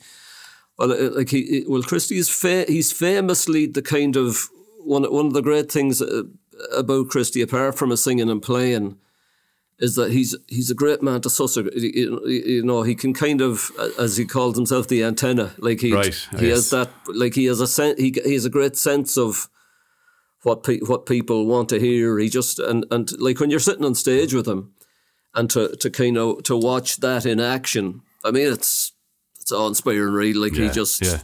[0.78, 4.49] well uh, like he well Christy is fa- he's famously the kind of
[4.80, 6.24] one one of the great things uh,
[6.76, 8.97] about Christy apart from his singing and playing
[9.80, 11.55] is that he's he's a great man to suss.
[11.55, 15.53] You you know, he can kind of, as he calls himself, the antenna.
[15.57, 16.55] Like he Right, he yes.
[16.57, 16.89] has that.
[17.07, 19.49] Like he has a sen- he he has a great sense of
[20.43, 22.17] what pe- what people want to hear.
[22.17, 24.73] He just and and like when you're sitting on stage with him,
[25.35, 28.01] and to to kind of to watch that in action.
[28.23, 28.93] I mean, it's
[29.39, 30.13] it's awe inspiring.
[30.13, 31.19] Really, like he just yeah.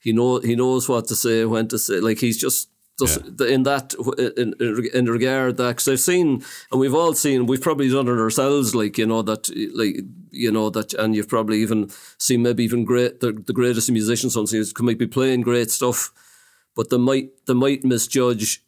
[0.00, 2.00] he know he knows what to say, when to say.
[2.00, 2.70] Like he's just.
[2.98, 3.92] Just in that,
[4.38, 4.54] in,
[4.94, 6.42] in, regard that, because I've seen,
[6.72, 9.96] and we've all seen, we've probably done it ourselves, like you know that, like
[10.30, 14.34] you know that, and you've probably even seen maybe even great the, the greatest musicians
[14.34, 16.10] on stage might be playing great stuff,
[16.76, 18.62] but they might they might misjudge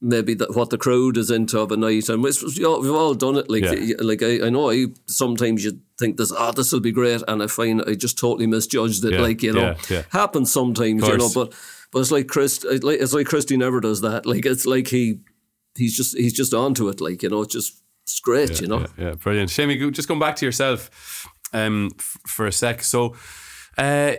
[0.00, 2.92] maybe that what the crowd is into of a night, and it's, we've all- we've
[2.92, 3.50] all done it.
[3.50, 3.96] Like Yeah.
[4.00, 7.42] like I, I know I sometimes you think this ah this will be great, and
[7.42, 9.14] I find I just totally misjudged it.
[9.14, 10.02] Yeah, Like you know, yeah, yeah.
[10.10, 11.52] happens sometimes, you know, but
[11.90, 14.24] but it's like Chris, it's like Christy never does that.
[14.26, 15.20] Like it's like he
[15.76, 17.00] he's just he's just onto it.
[17.00, 18.60] Like you know, it's just it's great.
[18.60, 18.80] you know.
[18.80, 19.50] Yeah, yeah, brilliant.
[19.50, 22.82] Seamie, go- just going back to yourself um, f- for a sec.
[22.84, 23.16] So,
[23.76, 24.12] uh,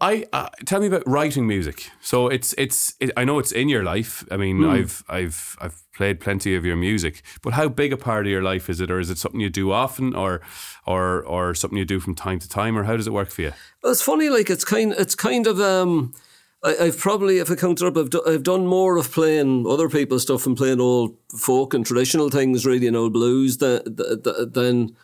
[0.00, 1.90] I uh, tell me about writing music.
[2.00, 4.24] So it's it's it, I know it's in your life.
[4.30, 4.70] I mean, Hmm.
[4.70, 8.42] I've I've I've played plenty of your music, but how big a part of your
[8.42, 10.40] life is it, or is it something you do often, or
[10.86, 13.42] or or something you do from time to time, or how does it work for
[13.42, 13.52] you?
[13.82, 15.60] Well, it's funny, like it's kind, it's kind of.
[15.60, 16.14] Um,
[16.62, 19.66] I, I've probably, if I count it up, I've, do, I've done more of playing
[19.66, 23.80] other people's stuff and playing old folk and traditional things, really, and old blues than
[23.86, 24.96] than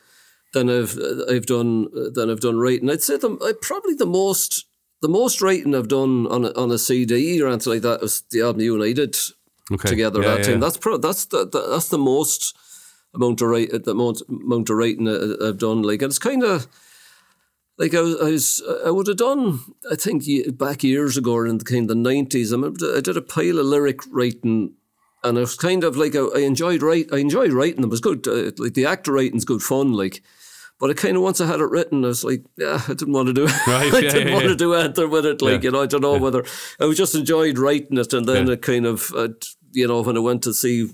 [0.52, 0.98] than I've
[1.30, 2.88] I've done than I've done writing.
[2.90, 4.66] I'd say the I, probably the most
[5.02, 8.22] the most writing I've done on a, on a CD or anything like that was
[8.30, 9.16] the album I did
[9.72, 9.88] Okay.
[9.88, 10.52] together Yeah, that yeah, time.
[10.54, 10.60] yeah.
[10.60, 12.56] That's pro, that's the, the that's the most
[13.14, 15.82] amount of write the amount, amount of writing I- I've done.
[15.82, 16.66] Like and it's kind of
[17.78, 20.24] like I was, I was I would have done I think
[20.56, 22.52] back years ago in the kind of the nineties.
[22.52, 24.74] I, remember I did a pile of lyric writing.
[25.24, 27.08] And it was kind of like I, I enjoyed write.
[27.12, 27.90] I enjoyed writing them.
[27.90, 28.28] It was good.
[28.28, 29.92] Uh, like the actor writing's good fun.
[29.92, 30.22] Like,
[30.78, 33.12] but I kind of once I had it written, I was like, yeah, I didn't
[33.12, 33.50] want to do it.
[33.66, 34.50] Right, I yeah, didn't yeah, want yeah.
[34.50, 35.42] to do anything with it.
[35.42, 36.44] Like you know, I don't know whether
[36.78, 39.28] I was just enjoyed writing it, and then it kind of, uh,
[39.72, 40.90] you know, when I went to see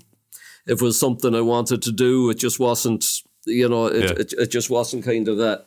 [0.66, 3.05] if it was something I wanted to do, it just wasn't.
[3.45, 5.66] You know, it it, it just wasn't kind of that.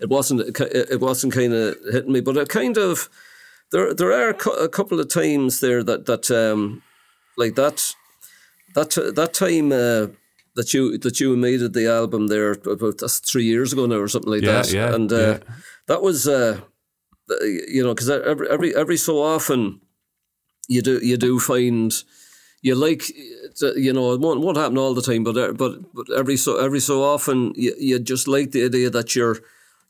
[0.00, 0.58] It wasn't.
[0.60, 3.08] It wasn't kind of hitting me, but it kind of.
[3.70, 6.82] There, there are a a couple of times there that that um,
[7.36, 7.94] like that,
[8.74, 10.08] that that time uh,
[10.56, 14.08] that you that you made it the album there about three years ago now or
[14.08, 15.38] something like Yeah, that, yeah, and uh, yeah.
[15.86, 16.60] that was uh,
[17.68, 19.80] you know because every every every so often
[20.68, 21.92] you do you do find
[22.62, 23.02] you like
[23.62, 26.36] uh, you know it won't, won't happen all the time but uh, but but every
[26.36, 29.38] so every so often you, you just like the idea that you're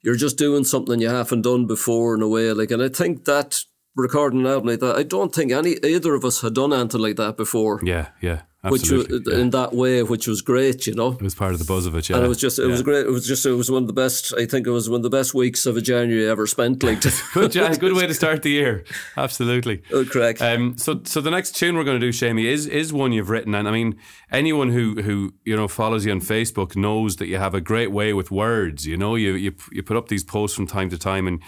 [0.02, 2.52] you're just doing something you haven't done before in a way.
[2.52, 3.64] Like and I think that
[3.96, 7.00] recording an album like that I don't think any either of us had done anything
[7.00, 7.80] like that before.
[7.82, 9.38] Yeah, yeah, which was, yeah.
[9.38, 11.94] in that way which was great you know it was part of the buzz of
[11.94, 12.08] it.
[12.08, 13.86] Yeah, and it was just it was great it was just it was one of
[13.86, 16.46] the best I think it was one of the best weeks of a January ever
[16.46, 17.00] spent like
[17.34, 18.84] good, Jan, good way to start the year.
[19.16, 19.82] Absolutely.
[19.92, 22.92] oh, crack Um, so, so the next tune we're going to do, Seamie, is is
[22.92, 23.98] one you've written, and I mean,
[24.30, 27.90] anyone who who you know follows you on Facebook knows that you have a great
[27.90, 28.86] way with words.
[28.86, 31.42] You know, you you you put up these posts from time to time, and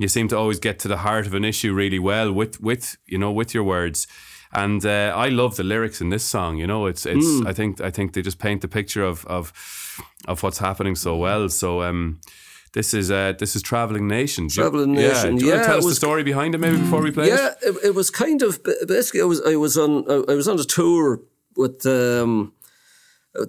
[0.00, 2.96] you seem to always get to the heart of an issue really well with with
[3.06, 4.06] you know with your words.
[4.54, 6.58] And uh, I love the lyrics in this song.
[6.58, 7.26] You know, it's it's.
[7.46, 9.52] I think I think they just paint the picture of of
[10.28, 11.48] of what's happening so well.
[11.48, 11.82] So.
[11.82, 12.18] um
[12.76, 14.48] This is uh, this is Traveling Nation.
[14.48, 15.08] Travelling Yeah.
[15.12, 17.50] Nation, Do you yeah, tell us the story behind it maybe before we play Yeah,
[17.62, 17.68] it?
[17.68, 19.20] it, it was kind of basically.
[19.20, 19.90] I was I was on
[20.32, 21.20] I was on a tour
[21.56, 22.52] with um,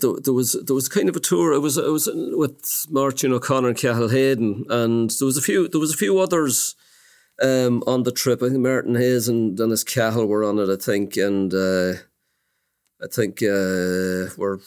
[0.01, 1.53] there, there was there was kind of a tour.
[1.55, 2.07] I was I was
[2.43, 6.19] with Martin O'Connor and Cathal Hayden, and there was a few there was a few
[6.25, 6.75] others
[7.41, 8.41] um, on the trip.
[8.41, 10.69] I think Martin Hayes and Dennis Cahill were on it.
[10.69, 11.93] I think, and uh,
[13.01, 14.59] I think uh, were.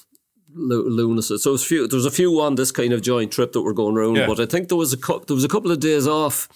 [0.55, 1.29] Lu- Lunas.
[1.43, 3.75] So was few, there was a few on this kind of joint trip that were
[3.75, 4.27] going around, Yeah.
[4.27, 6.49] but I think there was a cou- there was a couple of days off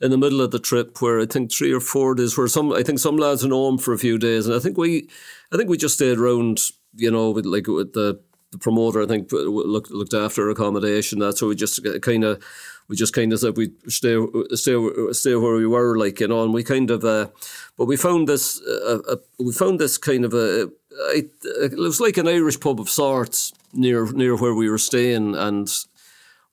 [0.00, 2.72] in the middle of the trip where I think three or four days where some
[2.72, 5.08] I think some lads went home for a few days and I think we
[5.52, 6.58] I think we just stayed around
[6.96, 8.20] you know with like with the,
[8.56, 12.42] the promoter I think looked looked after accommodation that's so we just kind of
[12.88, 14.16] we just kind of said we stay
[14.54, 14.76] stay
[15.12, 17.28] stay where we were like you know and we kind of uh,
[17.76, 20.70] but we found this uh, uh, we found this kind of a
[21.14, 25.34] it, it was like an Irish pub of sorts near near where we were staying
[25.34, 25.68] and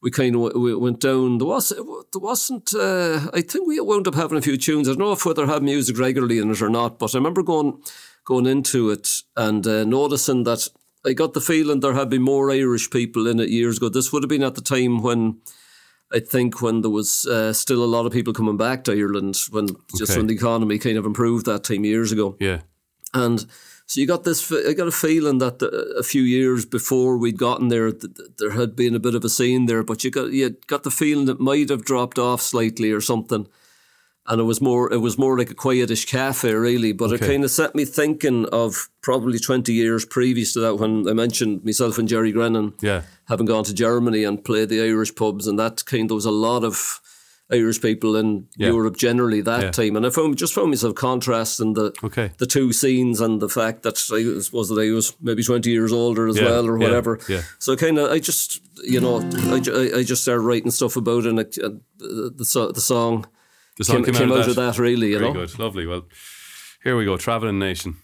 [0.01, 1.37] we kind of we went down.
[1.37, 2.73] There was there wasn't.
[2.75, 4.89] Uh, I think we wound up having a few tunes.
[4.89, 7.41] I don't know if whether had music regularly in it or not, but I remember
[7.41, 7.81] going
[8.25, 10.67] going into it and uh, noticing that
[11.05, 13.89] I got the feeling there had been more Irish people in it years ago.
[13.89, 15.41] This would have been at the time when.
[16.15, 19.35] I think when there was uh, still a lot of people coming back to Ireland,
[19.49, 20.19] when just Okay.
[20.19, 22.61] when the economy kind of improved that time years ago, Yeah.
[23.15, 23.39] and
[23.87, 24.51] so you got this.
[24.51, 28.29] I got a feeling that the, a few years before we'd gotten there, th- th-
[28.37, 29.81] there had been a bit of a scene there.
[29.83, 33.47] But you got you got the feeling it might have dropped off slightly or something.
[34.25, 34.91] And it was more.
[34.93, 36.93] It was more like a quietish cafe, really.
[36.93, 41.09] But it kind of set me thinking of probably twenty years previous to that, when
[41.09, 43.01] I mentioned myself and Jerry Grennan Yeah.
[43.25, 46.31] having gone to Germany and played the Irish pubs, and that kind there was a
[46.31, 47.01] lot of
[47.51, 48.69] Irish people in Yeah.
[48.69, 49.71] Europe generally that Yeah.
[49.71, 52.31] time, and I found just found myself contrasting the Okay.
[52.37, 55.91] the two scenes and the fact that I suppose that I was maybe twenty years
[55.91, 57.19] older as Yeah, well or whatever.
[57.27, 57.41] yeah.
[57.59, 59.19] So kind of I just you know
[59.51, 62.81] I, I, I just started writing stuff about it, and and uh, the the, the
[62.81, 63.25] song
[63.77, 65.11] The song came, came, out, of that really.
[65.11, 65.45] You Very know.
[65.45, 65.59] good.
[65.59, 65.87] Lovely.
[65.87, 66.03] Well,
[66.83, 67.17] here we go.
[67.17, 67.97] Traveling Nation.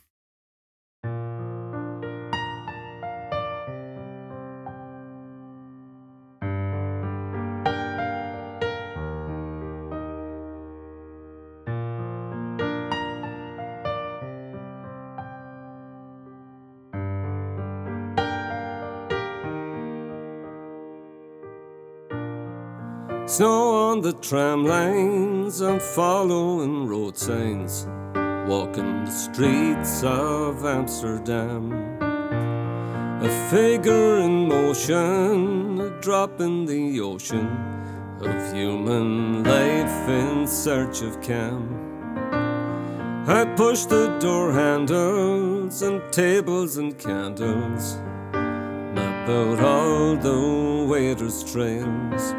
[23.30, 27.86] Snow on the tram lines, I'm following road signs,
[28.49, 31.71] walking the streets of Amsterdam.
[33.21, 37.47] A figure in motion, a drop in the ocean
[38.19, 41.69] of human life in search of Cam.
[43.27, 47.97] I push the door handles and tables and candles,
[48.95, 52.34] map out all the waiters' trails.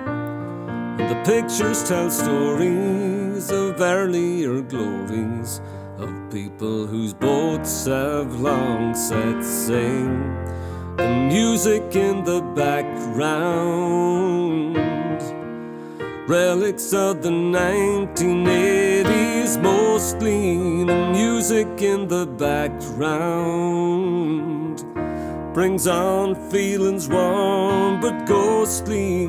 [1.08, 5.62] The pictures tell stories of earlier glories
[5.98, 10.10] of people whose boats have long set sail.
[10.96, 14.76] The music in the background,
[16.28, 24.10] relics of the 1980s, mostly the music in the background
[25.52, 29.26] brings on feelings warm but ghostly.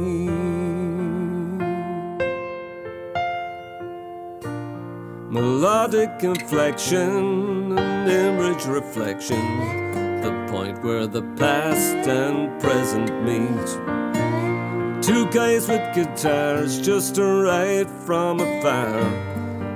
[5.32, 9.40] Melodic inflection and image reflection,
[10.20, 13.68] the point where the past and present meet.
[15.02, 19.00] Two guys with guitars just arrived from afar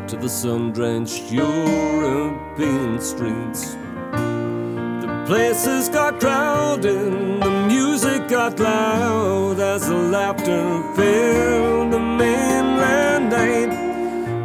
[0.10, 3.76] to the sun drenched European streets.
[4.12, 12.55] The places got crowded, the music got loud as the laughter filled the night.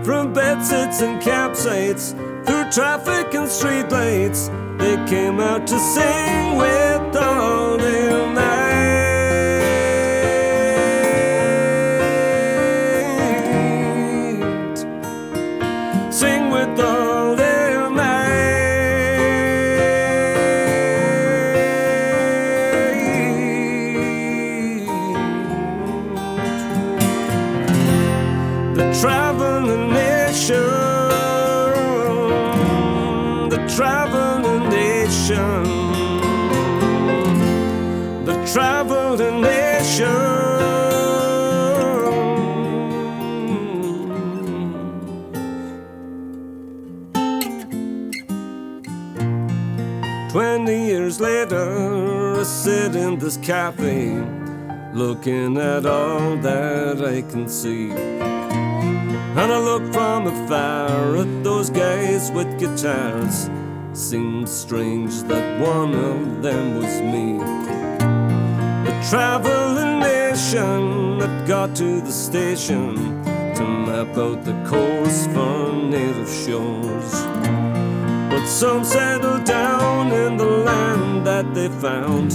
[0.05, 2.15] From bedsits and campsites,
[2.47, 4.49] through traffic and streetlights,
[4.79, 7.80] they came out to sing with all
[33.51, 35.65] the traveling nation,
[38.25, 40.07] the traveling nation.
[50.31, 54.13] Twenty years later, I sit in this cafe,
[54.95, 57.91] looking at all that I can see.
[59.41, 63.49] And I look from afar at those guys with guitars.
[63.95, 67.41] Seems strange that one of them was me.
[68.91, 72.95] A traveling nation that got to the station
[73.57, 77.13] to map out the course for native shores.
[78.31, 82.31] But some settled down in the land that they found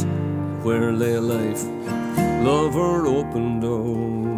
[0.63, 1.63] where lay life,
[2.43, 4.34] love or open doors.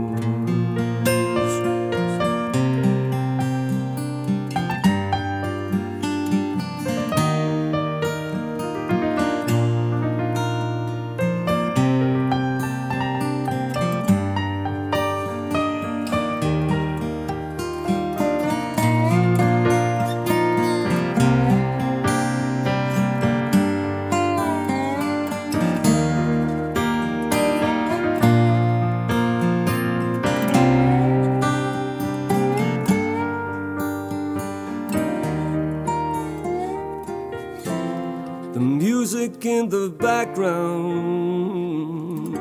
[40.38, 42.34] The.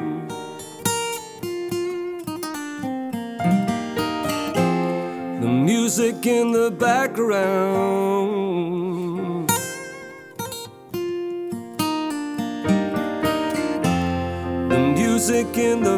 [5.40, 7.48] The music in the background.
[14.70, 15.95] The music in the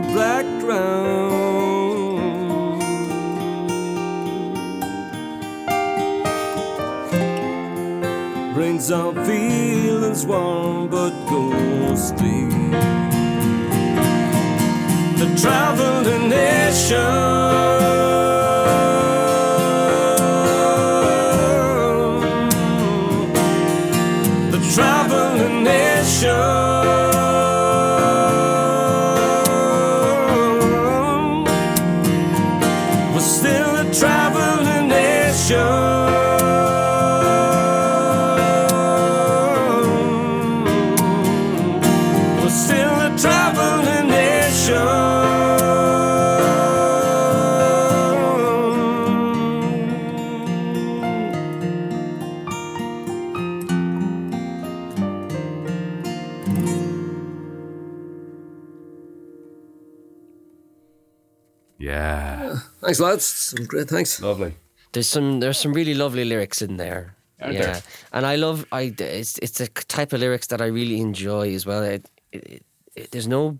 [62.99, 63.25] Thanks, lads.
[63.25, 64.21] Some great thanks.
[64.21, 64.55] Lovely.
[64.93, 67.15] There's some there's some really lovely lyrics in there.
[67.41, 67.83] Aren't yeah, there?
[68.13, 71.67] and I love I it's it's a type of lyrics that I really enjoy as
[71.67, 71.83] well.
[71.83, 72.65] It, it,
[72.97, 73.59] it, there's no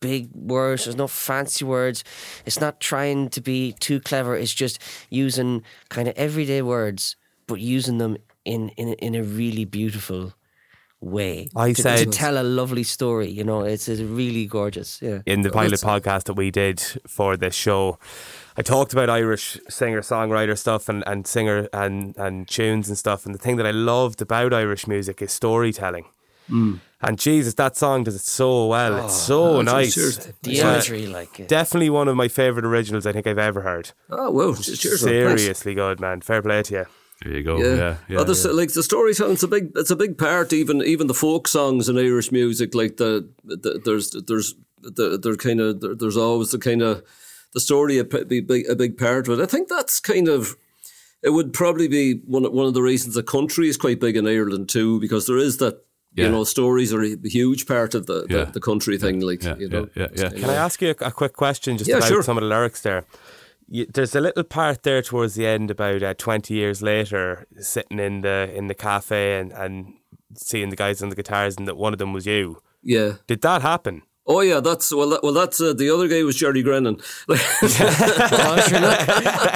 [0.00, 0.84] big words.
[0.84, 2.04] There's no fancy words.
[2.44, 4.36] It's not trying to be too clever.
[4.36, 9.64] It's just using kind of everyday words, but using them in in in a really
[9.64, 10.34] beautiful
[11.00, 11.48] way.
[11.56, 13.30] I to, said- to tell a lovely story.
[13.30, 15.00] You know, it's, it's really gorgeous.
[15.00, 15.20] Yeah.
[15.26, 17.98] in the pilot podcast that we did for this show.
[18.60, 23.24] I talked about Irish singer songwriter stuff and, and singer and, and tunes and stuff.
[23.24, 26.04] And the thing that I loved about Irish music is storytelling.
[27.02, 29.04] And Jesus, that song does it so well.
[29.06, 29.94] it's so that's- nice.
[29.94, 30.16] cheers.
[30.42, 30.72] The Yeah.
[30.74, 33.92] imagery, like uh, Definitely one of my favourite originals I think I've ever heard.
[34.10, 34.54] Oh, wow.
[34.54, 35.26] Cheers, man.
[35.26, 35.40] Thanks.
[35.42, 36.20] Seriously good, man.
[36.20, 36.86] Fair play to you.
[37.22, 37.56] There you go.
[37.58, 37.96] Yeah, Yeah.
[38.08, 38.18] Yeah.
[38.20, 39.72] Other s- like the storytelling's a big.
[39.76, 40.52] It's a big part.
[40.52, 45.36] Even even the folk songs in Irish music, like the, the there's there's the they're
[45.36, 47.02] kind of there, there's always the kind of
[47.54, 49.42] the story a p- be big, a big part of it.
[49.42, 50.56] I think that's kind of
[51.22, 54.16] it would probably be one of- one of the reasons the country is quite big
[54.16, 55.82] in Ireland too, because there is that.
[56.16, 56.24] Yeah.
[56.24, 58.46] You know, stories are a huge part of the, Yeah.
[58.46, 59.20] the, the country thing.
[59.20, 60.40] Like, yeah, you know, yeah, yeah, yeah.
[60.40, 62.22] Can I ask you a, a quick question just Yeah, about sure.
[62.24, 63.04] some of the lyrics there?
[63.68, 68.00] You, there's a little part there towards the end about uh, 20 years later, sitting
[68.00, 69.92] in the in the cafe and, and
[70.34, 72.60] seeing the guys on the guitars, and that one of them was you.
[72.82, 73.12] yeah.
[73.28, 74.02] Did that happen?
[74.26, 75.08] Oh yeah, that's well.
[75.08, 77.00] That, well, that's uh, the other guy was Jerry Grennan.
[77.00, 77.40] sure, look.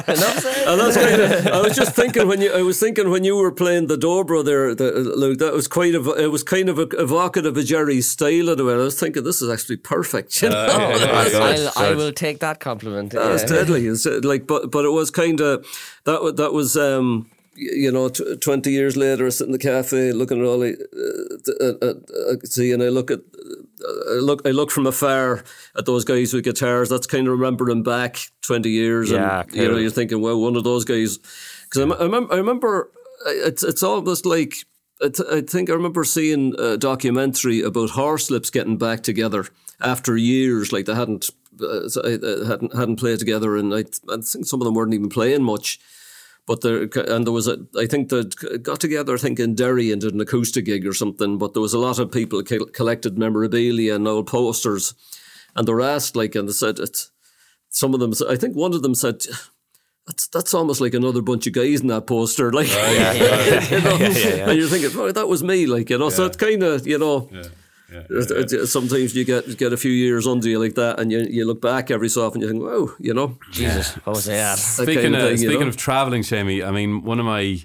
[0.08, 0.66] Enough said.
[0.66, 1.46] And that's kind of.
[1.46, 2.52] I was just thinking when you.
[2.52, 4.74] I was thinking when you were playing the dobro there.
[4.74, 5.94] The, Luke, that was quite.
[5.94, 8.72] Ev- it was kind of evocative of Jerry's style in a way.
[8.72, 10.42] I was thinking this is actually perfect.
[10.42, 10.66] You know?
[10.66, 13.12] I'll, I will take that compliment.
[13.12, 13.48] That was yeah.
[13.48, 13.86] deadly.
[13.86, 15.64] It's uh, like, but but it was kind of
[16.04, 16.36] that.
[16.36, 16.76] That was.
[16.76, 20.58] um you know, t- twenty years later, I sit in the cafe looking at all
[20.58, 23.62] the, uh, uh, uh, uh, see, and I look at, uh,
[24.10, 25.44] I look, I look from afar
[25.76, 26.88] at those guys with guitars.
[26.88, 30.56] That's kind of remembering back twenty years, Yeah, and you know, you're thinking, well, one
[30.56, 31.18] of those guys,
[31.64, 32.90] because I, I, remember, I remember,
[33.26, 34.54] it's it's almost like.
[35.02, 39.46] I I think I remember seeing a documentary about Horslips getting back together
[39.80, 41.30] after years, like they hadn't
[41.60, 45.08] uh, uh, hadn't hadn't played together, and I, I think some of them weren't even
[45.08, 45.78] playing much.
[46.46, 48.24] But there and there was a I think they
[48.58, 51.38] got together I think in Derry and did an acoustic gig or something.
[51.38, 54.94] But there was a lot of people co- collected memorabilia and old posters.
[55.56, 57.10] and they're asked like, and they said it's
[57.70, 58.12] some of them.
[58.28, 59.24] I think one of them said.
[60.06, 62.90] That's that's almost like another bunch of guys in that poster, like, oh,
[63.70, 63.96] you know?
[64.50, 66.10] and you're thinking, oh, that was me, like, you know.
[66.10, 67.30] So it's kind of, you know,
[68.66, 71.60] sometimes you get get a few years under you like that, and you you look
[71.60, 74.56] back every so often, you think, wow, you know, Jesus, what was that?
[74.56, 75.66] that Speaking kind of, thing, you speaking know?
[75.68, 77.58] of traveling, Seamie, I mean, one of my,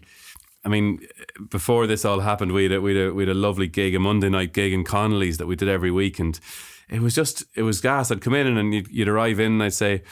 [0.65, 1.05] I mean,
[1.49, 3.95] before this all happened, we had a, we had a, we had a lovely gig,
[3.95, 6.39] a Monday night gig in Connolly's that we did every week, and
[6.89, 8.11] it was just it was gas.
[8.11, 10.03] I'd come in and you'd, you'd arrive in, and I'd say.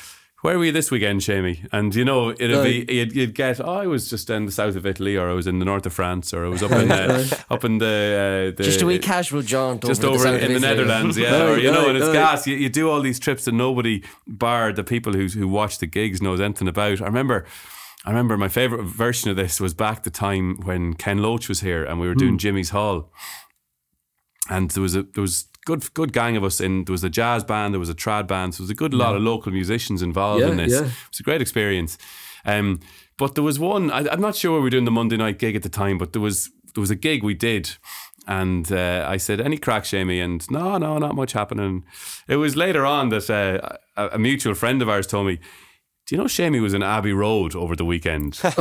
[0.42, 1.68] Where were you this weekend, Seamie?
[1.72, 3.60] And you know, it'd be you'd, you'd get.
[3.60, 5.88] Oh, I was just in the south of Italy, or I was in the north
[5.88, 8.86] of France, or I was up in uh, up in the, uh, the Just a
[8.86, 10.60] wee casual jaunt just over, the in the.
[10.60, 12.46] Netherlands, yeah, or you know, and it's gas.
[12.46, 15.88] You, you do all these trips and nobody, bar the people who who watch the
[15.88, 17.02] gigs, knows anything about.
[17.02, 17.44] I remember,
[18.06, 21.62] I remember my favorite version of this was back the time when Ken Loach was
[21.62, 23.12] here and we were doing Jimmy's Hall,
[24.52, 26.86] and there was a there was good good gang of us in.
[26.86, 28.94] There was a jazz band, there was a trad band, so there was a good
[28.94, 30.72] lot of local musicians involved Yeah, in this.
[30.74, 30.86] yeah.
[30.88, 31.98] It was a great experience.
[32.46, 32.80] Um,
[33.18, 33.92] but there was one.
[33.98, 36.12] I, I'm not sure we were doing the Monday night gig at the time, but
[36.14, 37.78] there was there was a gig we did,
[38.28, 41.84] and uh, I said, "Any crack, Seamie?" And no, no, not much happening.
[42.28, 43.60] It was later on that uh,
[43.96, 45.38] a, a mutual friend of ours told me.
[46.08, 48.40] Do you know Seamie was in Abbey Road over the weekend?
[48.44, 48.56] you know,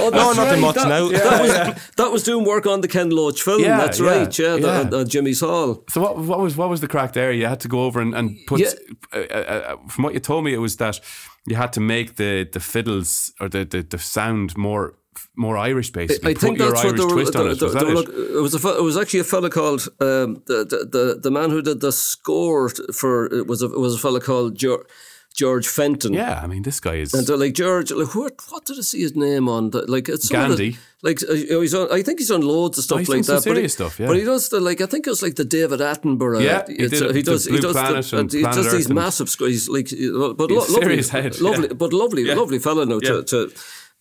[0.00, 0.60] Oh, No, that's nothing right.
[0.60, 1.08] much that, now.
[1.08, 3.60] That was, that was doing work on the Ken Loach film.
[3.60, 4.38] Yeah, that's yeah, right.
[4.38, 4.80] Yeah, the- yeah.
[4.80, 5.84] on- on Jimmy's Hall.
[5.90, 7.32] So what, what was what was the crack there?
[7.32, 8.60] You had to go over and, and put.
[8.60, 8.70] Yeah.
[9.12, 11.00] Uh, uh, uh, from what you told me, it was that
[11.46, 14.94] you had to make the, the fiddles or the, the, the sound more
[15.36, 16.30] more Irish basically.
[16.32, 17.60] I think that's what Irish twist on it.
[17.62, 18.40] Was that it?
[18.40, 18.76] was a.
[18.78, 21.92] It was actually a fella called um, the, the the the man who did the
[21.92, 24.86] score for it was a it was a fella called George,
[25.34, 26.12] George Fenton.
[26.14, 27.12] Yeah, I mean this guy is.
[27.14, 28.34] And uh, like George, like what?
[28.50, 29.70] What did I see his name on?
[29.70, 30.78] The, like it's of the- Gandhi.
[31.02, 31.92] like uh, he's on.
[31.92, 33.42] I think he's on loads of stuff Oh, like that.
[33.44, 34.06] but he, serious stuff, yeah.
[34.06, 34.80] But he does the like.
[34.80, 36.42] I think it was like the David Attenborough.
[36.42, 37.44] Yeah, he did uh, he the does.
[37.46, 37.72] He does.
[37.76, 39.28] Planet the, and he does these massive.
[39.38, 41.74] He's like, uh, but He's lo- lovely, head, lovely, yeah.
[41.74, 42.34] but lovely, Yeah.
[42.34, 42.86] lovely fella.
[42.86, 43.22] No, Yeah.
[43.22, 43.52] to, to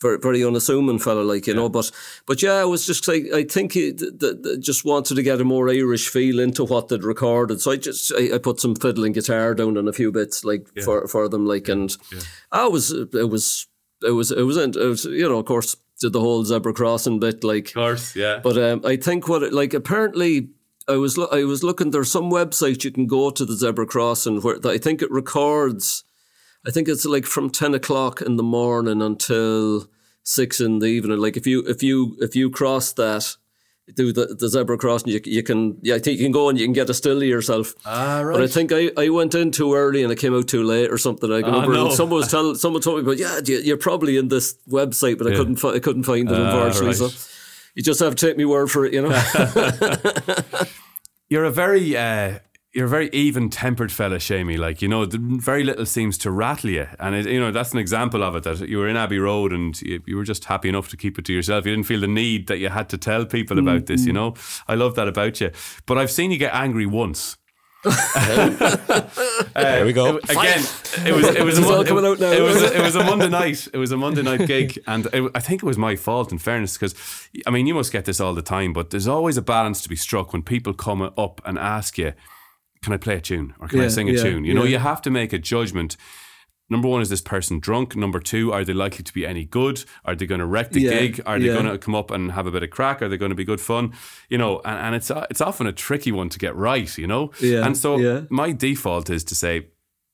[0.03, 1.69] very, very unassuming fella, like you know.
[1.69, 1.89] But
[2.27, 5.41] but yeah, I was just like I think he th- th- just wanted to get
[5.41, 7.61] a more Irish feel into what they'd recorded.
[7.61, 10.45] So I just I, I put some fiddle and guitar down on a few bits
[10.45, 11.97] like for for them, like and
[12.51, 13.67] I was it was
[14.03, 17.19] it was it was it was you know of course did the whole zebra crossing
[17.19, 18.39] bit like of course, yeah.
[18.43, 20.49] but um, I think what it, like apparently
[20.87, 23.85] I was lo- I was looking there's some website you can go to the zebra
[23.85, 26.03] crossing where I think it records
[26.65, 29.87] I think it's like from ten o'clock in the morning until
[30.23, 31.19] six in the evening.
[31.19, 33.35] Like if you if you if you cross that
[33.95, 36.57] do the, the zebra crossing you, you can yeah I think you can go and
[36.57, 37.73] you can get a still of yourself.
[37.85, 38.33] ah, right.
[38.35, 40.89] But I think I, I went in too early and I came out too late
[40.89, 41.29] or something.
[41.33, 41.89] I go Oh, over no.
[41.89, 45.27] someone was telling someone told me, but yeah, you- you're probably in this website, but
[45.27, 46.87] I couldn't fi- I couldn't find it Ah, unfortunately.
[47.05, 47.11] right.
[47.11, 47.29] So
[47.75, 49.09] you just have to take me word for it, you know.
[51.29, 52.39] you're a very uh,
[52.73, 54.57] you're a very even tempered fella, Seamie.
[54.57, 57.79] Like you know, very little seems to rattle you, and it, you know that's an
[57.79, 58.43] example of it.
[58.43, 61.19] That you were in Abbey Road and you, you were just happy enough to keep
[61.19, 61.65] it to yourself.
[61.65, 64.01] You didn't feel the need that you had to tell people about this.
[64.01, 64.07] Mm-hmm.
[64.07, 64.33] You know,
[64.67, 65.51] I love that about you.
[65.85, 67.37] But I've seen you get angry once.
[69.55, 70.17] There we go.
[70.17, 70.63] Uh, again,
[71.05, 72.31] it was it was a It's all Mon- coming out now.
[72.31, 73.67] It was a, it was a Monday night.
[73.73, 76.31] It was a Monday night gig, and it, I think it was my fault.
[76.31, 76.95] In fairness, because
[77.45, 79.89] I mean, you must get this all the time, but there's always a balance to
[79.89, 82.13] be struck when people come up and ask you,
[82.83, 84.71] "Can I play a tune or can I sing a yeah, tune?" You know, yeah.
[84.71, 85.97] you have to make a judgment.
[86.69, 87.95] Number one, is this person drunk?
[87.95, 89.83] Number two, are they likely to be any good?
[90.05, 91.21] Are they going to wreck the Yeah, gig?
[91.25, 91.53] Are they yeah.
[91.53, 93.01] going to come up and have a bit of crack?
[93.01, 93.93] Are they going to be good fun?
[94.29, 96.97] You know, and, and it's it's often a tricky one to get right.
[96.97, 98.21] You know, Yeah, and so yeah.
[98.29, 99.67] my default is to say,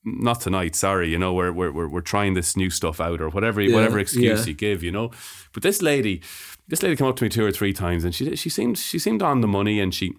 [0.04, 0.74] not tonight.
[0.74, 3.98] Sorry, you know, we're we're we're, we're trying this new stuff out, or whatever whatever
[3.98, 4.46] excuse yeah.
[4.46, 5.10] you give, you know.
[5.52, 6.20] But this lady,
[6.68, 8.98] this lady came up to me two or three times, and she she seemed she
[8.98, 10.14] seemed on the money, and she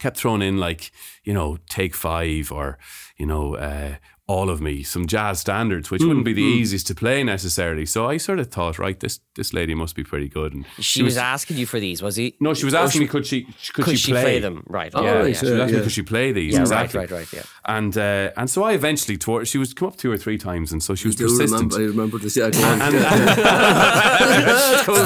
[0.00, 0.90] kept throwing in like
[1.22, 2.78] you know take five or
[3.16, 3.96] you know uh,
[4.30, 8.06] all of me some jazz standards which wouldn't be the easiest to play necessarily so
[8.12, 11.16] i sort of thought right this this lady must be pretty good and She was
[11.16, 12.26] asking you for these, was he?
[12.40, 13.38] no she was asking me could she
[13.74, 14.56] could, Could she, she play, play them?
[14.66, 14.92] Right.
[14.94, 15.82] Oh, yeah, right, she was asking me yeah.
[15.84, 17.76] could she play these Yeah, exactly right, right, right, yeah.
[17.76, 20.70] and uh, and so I eventually toward she was come up two or three times
[20.72, 22.36] and so she was I persistent remember, I remember this.
[22.36, 22.80] Yeah, go on.
[22.82, 22.94] and,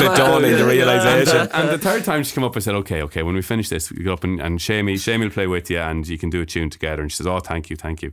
[0.04, 1.48] the dawning, the realization.
[1.52, 3.22] and the third time she came up, I said, "Okay, okay.
[3.22, 5.78] When we finish this, we go up and, and Seamie, Seamie will play with you,
[5.78, 8.12] and you can do a tune together." And she says, "Oh, thank you, thank you."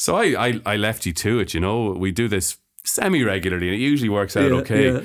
[0.00, 1.52] So I, I, I left you to it.
[1.52, 4.92] You know, we do this semi regularly, and it usually works out Yeah, okay.
[4.92, 5.00] yeah.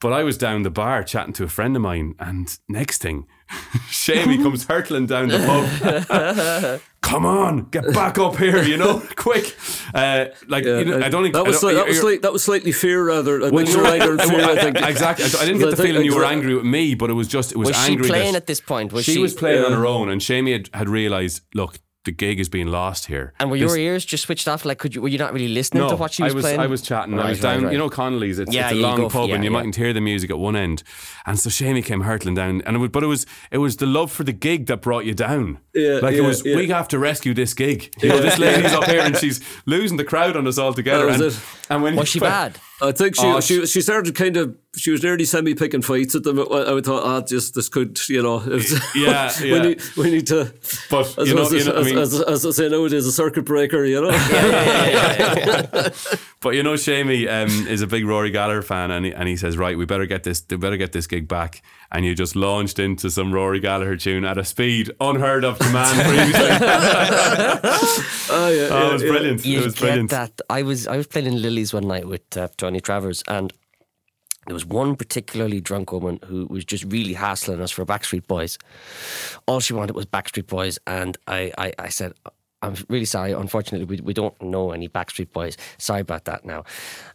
[0.00, 3.26] But I was down the bar chatting to a friend of mine, and next thing,
[3.88, 6.80] Seamie comes hurtling down the pub.
[7.02, 9.54] Come on, get back up here, you know, quick.
[9.94, 11.96] Uh, like, Yeah, you know, I don't think that was I don't- sli- that was
[12.02, 13.44] you're- that was slightly fear rather.
[13.46, 14.40] I think you're either in fear.
[14.42, 15.24] I well, think exactly.
[15.38, 17.58] I didn't get the feeling you were angry with me, but it was just it
[17.58, 18.08] was, Was she angry.
[18.08, 18.92] playing that at this point?
[18.92, 22.12] Was she, she- was playing on her own, and Seamie had, had realised, look, the
[22.12, 23.34] gig is being lost here.
[23.38, 24.64] And were This- your ears just switched off?
[24.64, 26.60] Like, could you were you not really listening to what she was, I was playing?
[26.60, 27.18] I was chatting.
[27.18, 27.64] I was right, down.
[27.64, 27.72] right.
[27.72, 28.38] You know, Connolly's.
[28.38, 29.56] It's, Yeah, it's a long go pub, yeah, and you yeah.
[29.56, 30.82] mightn't hear the music at one end.
[31.26, 33.86] And so Seamie came hurtling down, and it was, but it was it was the
[33.86, 35.58] love for the gig that brought you down.
[35.74, 36.42] Yeah, like it was.
[36.44, 36.56] yeah.
[36.56, 37.92] We have to rescue this gig.
[38.02, 41.06] You know, this lady's up here, and she's losing the crowd on us all together.
[41.10, 42.58] That was and, and when Was she bad?
[42.82, 46.14] I think she, Oh, she she started kind of she was nearly semi picking fights
[46.14, 46.38] at them.
[46.38, 49.62] I I thought, ah, just this could you know, was- Yeah, we yeah.
[49.62, 50.52] need we need to.
[50.90, 53.06] But As, you know, as, you know, I as, mean, as, as I say nowadays,
[53.06, 54.10] a circuit breaker, you know.
[54.10, 55.38] yeah,
[55.74, 55.88] yeah,
[56.40, 59.36] But you know, Seamie um, is a big Rory Gallagher fan, and he, and he
[59.36, 61.62] says, "Right, we better get this, we better get this gig back."
[61.92, 65.70] And you just launched into some Rory Gallagher tune at a speed unheard of to
[65.70, 66.48] man previously.
[68.30, 69.12] oh yeah, oh, it was yeah, yeah.
[69.12, 69.44] brilliant.
[69.44, 70.10] You it was get brilliant.
[70.10, 70.40] that.
[70.50, 73.52] I was I was playing in Lilies one night with uh, Tony Travers, and
[74.46, 78.58] there was one particularly drunk woman who was just really hassling us for Backstreet Boys.
[79.46, 82.14] All she wanted was Backstreet Boys, and I I, I said.
[82.62, 83.32] I'm really sorry.
[83.32, 85.56] Unfortunately, we, we don't know any Backstreet Boys.
[85.78, 86.64] Sorry about that now.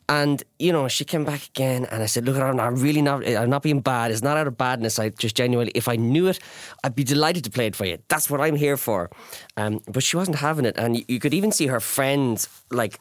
[0.08, 3.28] And, you know, she came back again and I said, Look, I'm not really not,
[3.28, 4.12] I'm not being bad.
[4.12, 5.00] It's not out of badness.
[5.00, 6.40] I just genuinely, if I knew it,
[6.84, 7.98] I'd be delighted to play it for you.
[8.08, 9.10] That's what I'm here for.
[9.58, 10.78] Um, but she wasn't having it.
[10.78, 13.00] And you, you could even see her friends, like,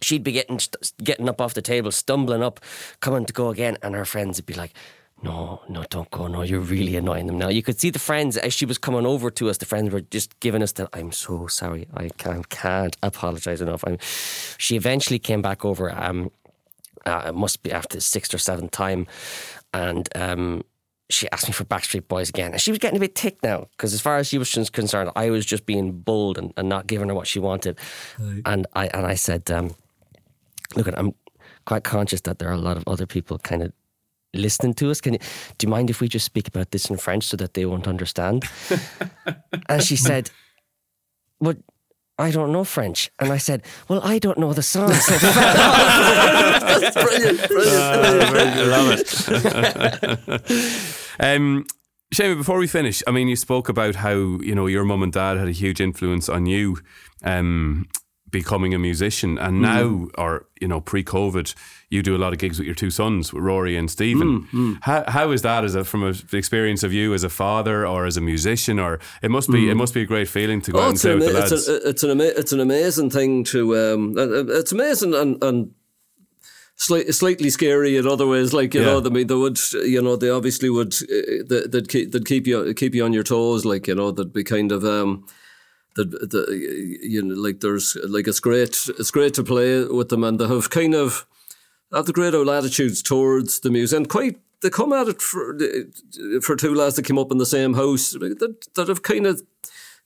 [0.00, 0.58] she'd be getting
[1.02, 2.60] getting up off the table, stumbling up,
[3.00, 4.72] coming to go again, and her friends would be like,
[5.24, 6.26] "No, no, don't go.
[6.26, 9.06] No, you're really annoying them now." You could see the friends as she was coming
[9.06, 9.58] over to us.
[9.58, 11.86] The friends were just giving us the, "I'm so sorry.
[11.94, 13.98] I can't, can't apologize enough." I'm,
[14.58, 15.90] she eventually came back over.
[15.90, 16.30] Um,
[17.06, 19.06] uh, it must be after the sixth or seventh time,
[19.72, 20.62] and um,
[21.10, 23.66] she asked me for Backstreet Boys again, and she was getting a bit ticked now
[23.72, 26.86] because, as far as she was concerned, I was just being bold and, and not
[26.86, 27.78] giving her what she wanted,
[28.44, 29.74] and I and I said, um,
[30.76, 31.14] "Look, I'm
[31.66, 33.72] quite conscious that there are a lot of other people kind of."
[34.34, 35.18] Listening to us, can you?
[35.58, 37.88] Do you mind if we just speak about this in French so that they won't
[37.88, 38.44] understand?
[39.68, 40.30] and she said,
[41.40, 41.54] "Well,
[42.18, 45.16] I don't know French." And I said, "Well, I don't know the song." So
[46.80, 47.82] That's brilliant, brilliant.
[47.82, 48.90] I love
[50.28, 51.16] it.
[51.20, 51.64] um,
[52.10, 55.36] before we finish, I mean, you spoke about how you know your mum and dad
[55.36, 56.78] had a huge influence on you
[57.22, 57.88] um,
[58.30, 61.54] becoming a musician, and now, or you know, pre-COVID,
[61.90, 64.78] you do a lot of gigs with your two sons, with Rory and Stephen.
[64.82, 67.86] How, how is that as a from a, the experience of you as a father
[67.86, 68.78] or as a musician?
[68.78, 70.94] Or it must be it must be a great feeling to go out Oh, and
[70.94, 71.52] it's, play an, with the lads.
[71.52, 75.14] it's, a, it's an ama- it's an amazing thing to um, uh, uh, it's amazing
[75.14, 75.70] and and
[76.76, 78.52] slight, slightly scary in other ways.
[78.52, 78.86] Like you Yeah.
[78.98, 82.26] know, I mean, they would you know they obviously would uh, they- they'd keep, they'd
[82.26, 83.64] keep you keep you on your toes.
[83.64, 85.24] Like you know, they'd be kind of um,
[85.96, 90.24] that the you know like there's like it's great it's great to play with them
[90.24, 91.26] and they have kind of
[91.94, 95.58] have the great old attitudes towards the muse and quite they come at it for
[96.40, 99.42] for two lads that came up in the same house that, that have kind of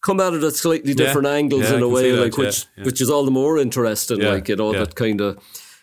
[0.01, 2.45] come at it at slightly Yeah, different angles yeah, in a way that, like yeah,
[2.45, 2.85] which yeah.
[2.85, 4.81] which is all the more interesting Yeah, like you know yeah.
[4.81, 5.39] that kind of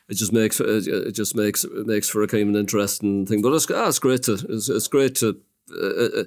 [0.10, 3.42] it just makes it just makes it makes for a kind of an interesting thing
[3.42, 5.40] but it's, ah, it's great to it's, it's great to
[5.72, 6.24] uh, uh,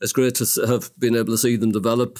[0.00, 2.18] it's great to have been able to see them develop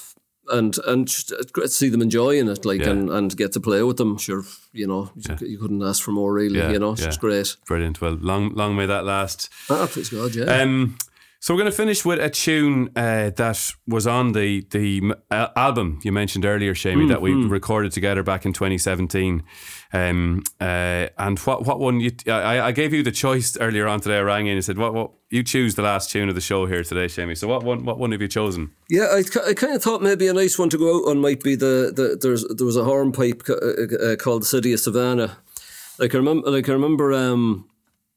[0.49, 2.90] and and it's great to see them enjoying it like Yeah.
[2.90, 6.12] and, and get to play with them sure you know you, you couldn't ask for
[6.12, 7.16] more really Yeah, you know it's yeah.
[7.20, 8.01] great Brilliant.
[8.01, 9.49] Well, long long may that last.
[9.70, 10.97] ah please God yeah Um,
[11.45, 15.49] so we're going to finish with a tune uh, that was on the the uh,
[15.55, 19.42] album you mentioned earlier, Seamie, that we recorded together back in 2017.
[19.92, 22.12] Um, uh, and what what one you?
[22.28, 24.16] I, I gave you the choice earlier on today.
[24.16, 26.64] I rang in and said, "What what you choose the last tune of the show
[26.64, 28.70] here today, Seamie." So what one what one have you chosen?
[28.88, 31.42] Yeah, I, I kind of thought maybe a nice one to go out on might
[31.42, 34.80] be the, the there's there was a hornpipe ca- uh, uh, called the City of
[34.80, 35.36] Savannah.
[35.99, 37.68] Like I remember, like I remember, um,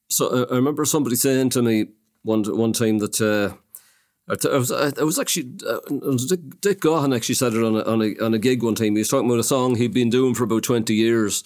[0.07, 1.88] so uh, I remember somebody saying to me
[2.24, 3.55] one one time that uh,
[4.30, 5.80] I was I, was actually uh,
[6.28, 8.95] Dick, Dick Gaughan actually said it on a, on a on a gig one time.
[8.95, 11.43] He was talking about a song he'd been doing for about twenty years.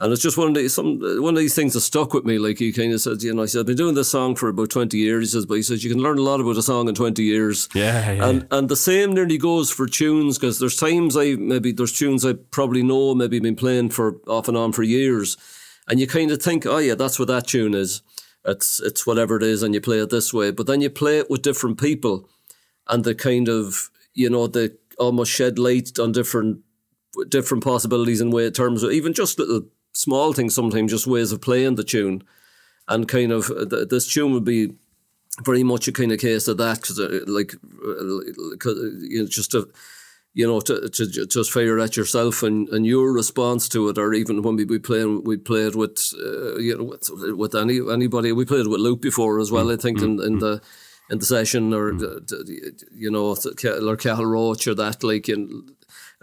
[0.00, 2.38] And it's just one of these some one of these things that stuck with me.
[2.38, 4.48] Like he kind of said, you know, he said, I've been doing this song for
[4.48, 5.28] about twenty years.
[5.28, 7.22] He says, but he says you can learn a lot about a song in twenty
[7.22, 7.68] years.
[7.74, 8.28] Yeah, yeah.
[8.28, 12.26] And and the same nearly goes for tunes because there's times I maybe there's tunes
[12.26, 15.36] I probably know maybe been playing for off and on for years,
[15.86, 18.02] and you kind of think, oh yeah, that's what that tune is.
[18.44, 20.50] It's it's whatever it is, and you play it this way.
[20.50, 22.28] But then you play it with different people,
[22.88, 26.60] and the kind of you know they almost shed light on different
[27.28, 31.40] different possibilities in way terms of even just little small things sometimes just ways of
[31.40, 32.22] playing the tune
[32.88, 34.72] and kind of uh, th- this tune would be
[35.42, 39.26] very much a kind of case of that because uh, like uh, uh, you know,
[39.26, 39.68] just to
[40.34, 44.12] you know to, to just fire at yourself and, and your response to it or
[44.12, 48.32] even when we we playing we played with uh, you know with, with any anybody.
[48.32, 50.20] We played with Luke before as well I think mm-hmm.
[50.20, 50.38] in, in mm-hmm.
[50.40, 50.62] the
[51.10, 52.24] in the session, or mm-hmm.
[52.24, 53.36] d- you know,
[53.88, 55.04] or Cathal Roach or that.
[55.04, 55.70] Like, and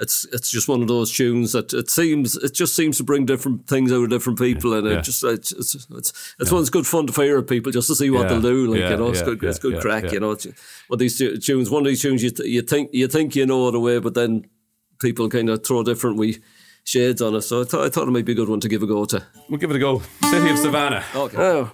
[0.02, 3.26] it's it's just one of those tunes that it seems it just seems to bring
[3.26, 4.98] different things out of different people, and Yeah.
[5.00, 7.96] it just it's it's it's, it's one's good fun to fire at people just to
[7.96, 8.28] see what Yeah.
[8.30, 8.68] they'll do.
[8.72, 10.04] Like Yeah, you know, it's yeah, good it's good yeah, crack.
[10.06, 10.12] yeah.
[10.14, 10.48] You know, it's,
[10.88, 13.68] one these tunes, one of these tunes you th- you think you think you know
[13.70, 14.46] it away, but then
[15.00, 16.40] people kind of throw different wee
[16.84, 17.42] shades on it.
[17.42, 19.06] So I thought I thought it might be a good one to give a go
[19.06, 19.24] to.
[19.50, 20.02] We'll give it a go.
[20.32, 21.04] City of uh, Savannah.
[21.16, 21.38] Okay.
[21.38, 21.72] Oh,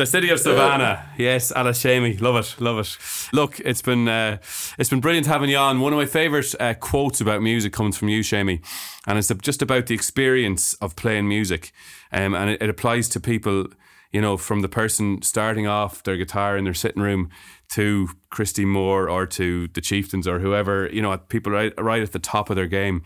[0.00, 1.10] The city of Savannah.
[1.18, 2.18] Yes, Alashami.
[2.22, 2.58] Love it.
[2.58, 2.96] Love it.
[3.34, 4.38] Look, it's been uh,
[4.78, 5.80] it's been brilliant having you on.
[5.80, 8.64] One of my favourite uh, quotes about music comes from you, Seamie,
[9.06, 11.72] and it's just about the experience of playing music,
[12.12, 13.66] um, and it, it applies to people.
[14.10, 17.28] You know, from the person starting off their guitar in their sitting room
[17.72, 20.88] to Christy Moore or to the Chieftains or whoever.
[20.90, 23.02] You know, people right right at the top of their game.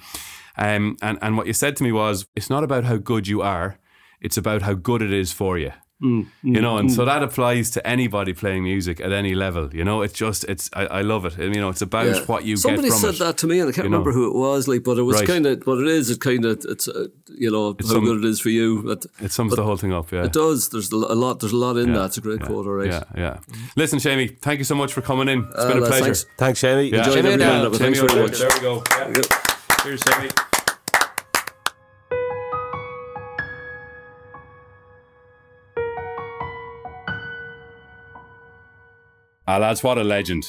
[0.56, 3.42] Um, and and what you said to me was, it's not about how good you
[3.42, 3.80] are;
[4.20, 5.72] it's about how good it is for you.
[6.02, 9.70] Mm, you know, and so that applies to anybody playing music at any level.
[9.72, 11.38] You know, it's just it's I, I love it.
[11.38, 12.20] And, you know, it's about Yeah.
[12.26, 13.26] what you Somebody get from Somebody said it.
[13.28, 13.98] that to me, and I can't you know.
[13.98, 14.66] remember who it was.
[14.66, 15.26] Like, but it was Right.
[15.28, 16.10] kind of what it is.
[16.10, 18.82] It kind of it's uh, you know how some- good it is for you.
[18.82, 20.10] But It sums the whole thing up.
[20.10, 20.24] Yeah.
[20.24, 20.68] it does.
[20.68, 21.40] There's a lot.
[21.40, 21.98] There's a lot in Yeah.
[22.00, 22.04] that.
[22.06, 22.46] It's a great yeah.
[22.48, 22.66] quote.
[22.66, 22.88] All right.
[22.88, 23.38] Yeah, yeah.
[23.76, 25.44] Listen, Seamie, thank you so much for coming in.
[25.54, 26.04] It's been a Uh, pleasure.
[26.04, 26.26] thanks.
[26.36, 26.90] Thanks, Seamie.
[26.90, 26.98] Yeah.
[26.98, 27.52] Enjoyed Seamie every down.
[27.52, 27.78] minute of it.
[27.78, 28.38] Thanks very much.
[28.40, 28.48] there.
[28.50, 29.22] There we go.
[29.84, 30.53] Cheers, Seamie.
[39.46, 40.44] Ah, lads, what a legend.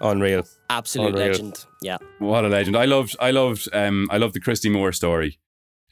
[0.00, 0.42] Unreal.
[0.68, 1.26] Absolute Unreal.
[1.28, 1.64] legend.
[1.80, 1.98] Yeah.
[2.18, 2.76] What a legend!
[2.76, 5.38] I loved, I loved, um, I loved the Christy Moore story.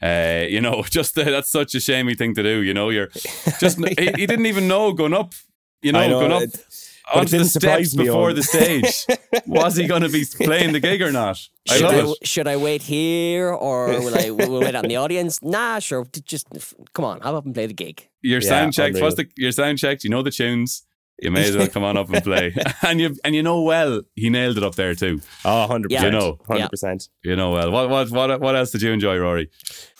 [0.03, 2.61] Uh, you know, just the, that's such a Seamie thing to do.
[2.61, 3.07] You know, you're
[3.59, 5.33] just he, he didn't even know going up.
[5.81, 6.65] You know, know, going up it-
[7.13, 8.35] onto the steps before Owen.
[8.35, 9.05] the stage.
[9.47, 11.39] Was he going to be playing the gig or not?
[11.69, 12.27] I Should love I, it.
[12.27, 15.41] should I wait here or will I will we wait on the audience?
[15.41, 16.05] Nah, sure.
[16.25, 16.47] Just
[16.93, 18.07] come on, how about and play the gig?
[18.21, 18.95] Your Yeah, sound checked.
[18.95, 19.05] unreal.
[19.05, 20.03] What's the your sound checked?
[20.03, 20.83] You know the tunes.
[21.21, 22.53] You may as well come on up and play.
[22.81, 25.21] and you and you know well he nailed it up there too.
[25.45, 25.85] Oh, 100%.
[25.89, 26.05] Yeah.
[26.05, 26.39] You know.
[26.49, 27.09] 100%.
[27.23, 27.71] You know well.
[27.71, 29.49] What what what what else did you enjoy, Rory?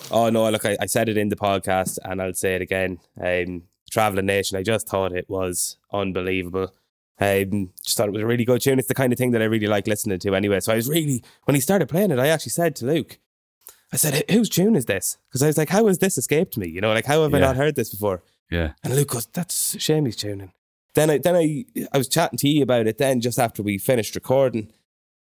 [0.09, 0.49] Oh no!
[0.49, 2.99] Look, I, I said it in the podcast, and I'll say it again.
[3.23, 4.57] Um, Traveling Nation.
[4.57, 6.73] I just thought it was unbelievable.
[7.19, 8.79] Um, just thought it was a really good tune.
[8.79, 10.59] It's the kind of thing that I really like listening to anyway.
[10.59, 13.19] So I was really when he started playing it, I actually said to Luke,
[13.93, 16.67] I said, "Whose tune is this?" Because I was like, "How has this escaped me?
[16.67, 18.71] You know, like how have I not heard this before?" Yeah.
[18.83, 20.51] And Luke goes, "That's Seamie's tuning."
[20.95, 23.77] Then I then I I was chatting to you about it then just after we
[23.77, 24.71] finished recording,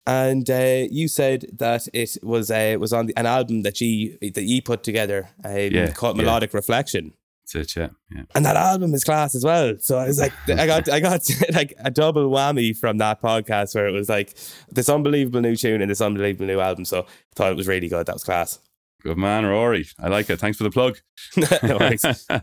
[0.07, 3.79] and uh, you said that it was uh, it was on the, an album that
[3.79, 6.23] you that you put together um, Yeah, called yeah.
[6.23, 7.13] Melodic Reflection,
[7.53, 7.89] That's it, yeah.
[8.09, 8.23] Yeah.
[8.33, 9.75] and that album is class as well.
[9.79, 11.21] So I was like, I got I got
[11.53, 14.35] like a double whammy from that podcast where it was like
[14.71, 16.85] this unbelievable new tune and this unbelievable new album.
[16.85, 17.05] So I
[17.35, 18.07] thought it was really good.
[18.07, 18.57] That was class.
[19.03, 19.87] Good man, Rory.
[19.99, 20.39] I like it.
[20.39, 20.97] Thanks for the plug.
[21.63, 22.41] No.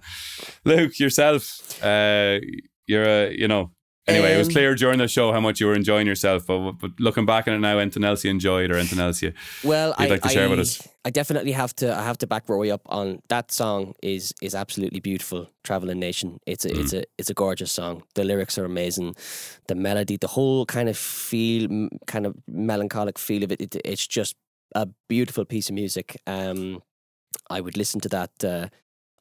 [0.65, 2.39] Luke, yourself, uh,
[2.89, 3.71] you're a, you know,
[4.09, 6.73] anyway, it was Um, clear during the show how much you were enjoying yourself, but,
[6.73, 9.33] but looking back on it now, anything else you enjoyed or anything else you,
[9.63, 10.89] Well, you'd I, like to I, share with us?
[11.05, 11.87] I definitely have to.
[11.97, 13.95] I have to back Rory up on that song.
[14.03, 15.51] is is absolutely beautiful.
[15.65, 16.39] Traveling Nation.
[16.47, 18.03] It's a it's a it's a gorgeous song.
[18.15, 19.15] The lyrics are amazing.
[19.69, 23.61] The melody, the whole kind of feel, kind of melancholic feel of it.
[23.61, 24.35] it it's just
[24.75, 26.17] a beautiful piece of music.
[26.27, 26.83] Um,
[27.51, 28.69] I would listen to that uh,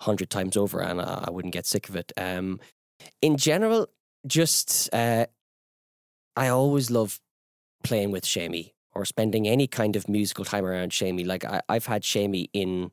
[0.01, 2.11] hundred times over, and I, I wouldn't get sick of it.
[2.17, 2.59] Um,
[3.21, 3.87] in general,
[4.25, 5.25] just uh,
[6.35, 7.19] I always love
[7.83, 11.25] playing with Seamie or spending any kind of musical time around Seamie.
[11.25, 12.91] Like I, I've had Seamie in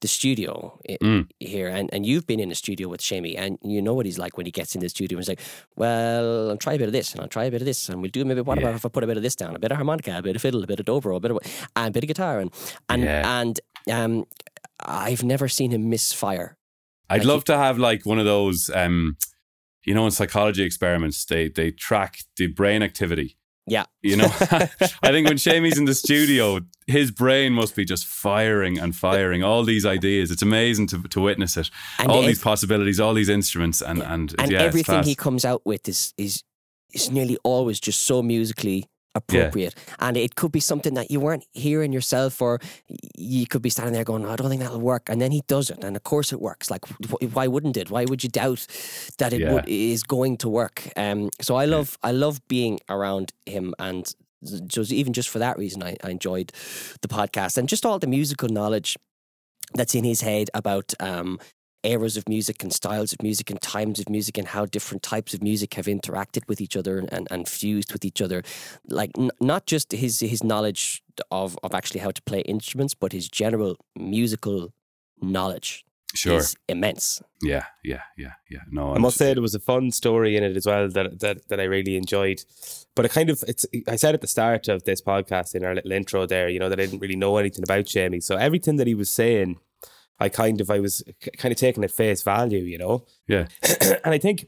[0.00, 1.28] the studio Mm.
[1.40, 4.16] here, and, and you've been in the studio with Seamie, and you know what he's
[4.18, 5.18] like when he gets in the studio.
[5.18, 5.40] He's like,
[5.74, 8.00] "Well, I'll try a bit of this, and I'll try a bit of this, and
[8.00, 8.66] we'll do maybe what Yeah.
[8.66, 10.36] about if I put a bit of this down, a bit of harmonica, a bit
[10.36, 11.38] of fiddle, a bit of dobro, a bit of
[11.74, 12.52] and a bit of guitar, and
[12.88, 13.40] and Yeah.
[13.40, 14.24] and um,
[14.78, 16.56] I've never seen him misfire.
[17.10, 19.16] I'd love to have like one of those, um,
[19.84, 23.36] you know, in psychology experiments, they they track the brain activity.
[23.66, 23.84] Yeah.
[24.02, 28.78] You know, I think when Seamie's in the studio, his brain must be just firing
[28.78, 30.30] and firing all these ideas.
[30.30, 31.70] It's amazing to, to witness it.
[31.98, 35.44] And all ev- these possibilities, all these instruments, and and, and yeah, everything he comes
[35.44, 36.42] out with is is
[36.92, 39.74] is nearly always just so musically appropriate.
[39.98, 42.60] And it could be something that you weren't hearing yourself or
[43.16, 45.08] you could be standing there going i don't think that'll work.
[45.08, 46.70] And then he does it and of course it works.
[46.70, 47.90] Like wh- why wouldn't it?
[47.90, 48.66] Why would you doubt
[49.18, 49.52] that it Yeah.
[49.54, 50.88] would, is going to work?
[50.96, 54.14] Um so i love i love being around him and
[54.66, 56.52] just even just for that reason I, I enjoyed
[57.02, 58.96] the podcast and just all the musical knowledge
[59.74, 61.38] that's in his head about um
[61.84, 65.32] eras of music and styles of music and times of music and how different types
[65.34, 68.42] of music have interacted with each other and, and fused with each other.
[68.88, 73.12] Like n- not just his his knowledge of, of actually how to play instruments, but
[73.12, 74.72] his general musical
[75.20, 76.38] knowledge Sure.
[76.38, 77.20] is immense.
[77.42, 78.60] Yeah, yeah, yeah, yeah.
[78.70, 80.88] No, I I'm must just- say there was a fun story in it as well
[80.88, 82.42] that that that I really enjoyed.
[82.94, 85.74] But it kind of it's I said at the start of this podcast in our
[85.74, 88.22] little intro there, you know, that I didn't really know anything about Seamie.
[88.22, 89.58] So everything that he was saying,
[90.20, 91.02] I kind of I was
[91.36, 93.04] kind of taking at face value, you know.
[93.26, 93.46] Yeah.
[94.04, 94.46] and I think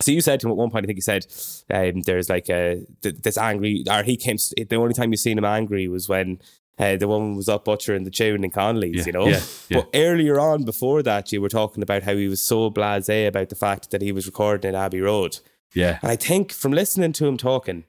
[0.00, 0.12] so.
[0.12, 1.26] You said to him at one point, I think you said
[1.72, 4.36] um, there's like a th- this angry, or he came.
[4.36, 6.40] The only time you've seen him angry was when.
[6.78, 9.26] Uh, the woman was up butchering the tune in Conley's, Yeah, you know.
[9.28, 9.40] yeah,
[9.70, 9.78] yeah.
[9.80, 13.48] But earlier on, before that, you were talking about how he was so blasé about
[13.48, 15.38] the fact that he was recording at Abbey Road.
[15.72, 17.84] Yeah, And I think from listening to him talking,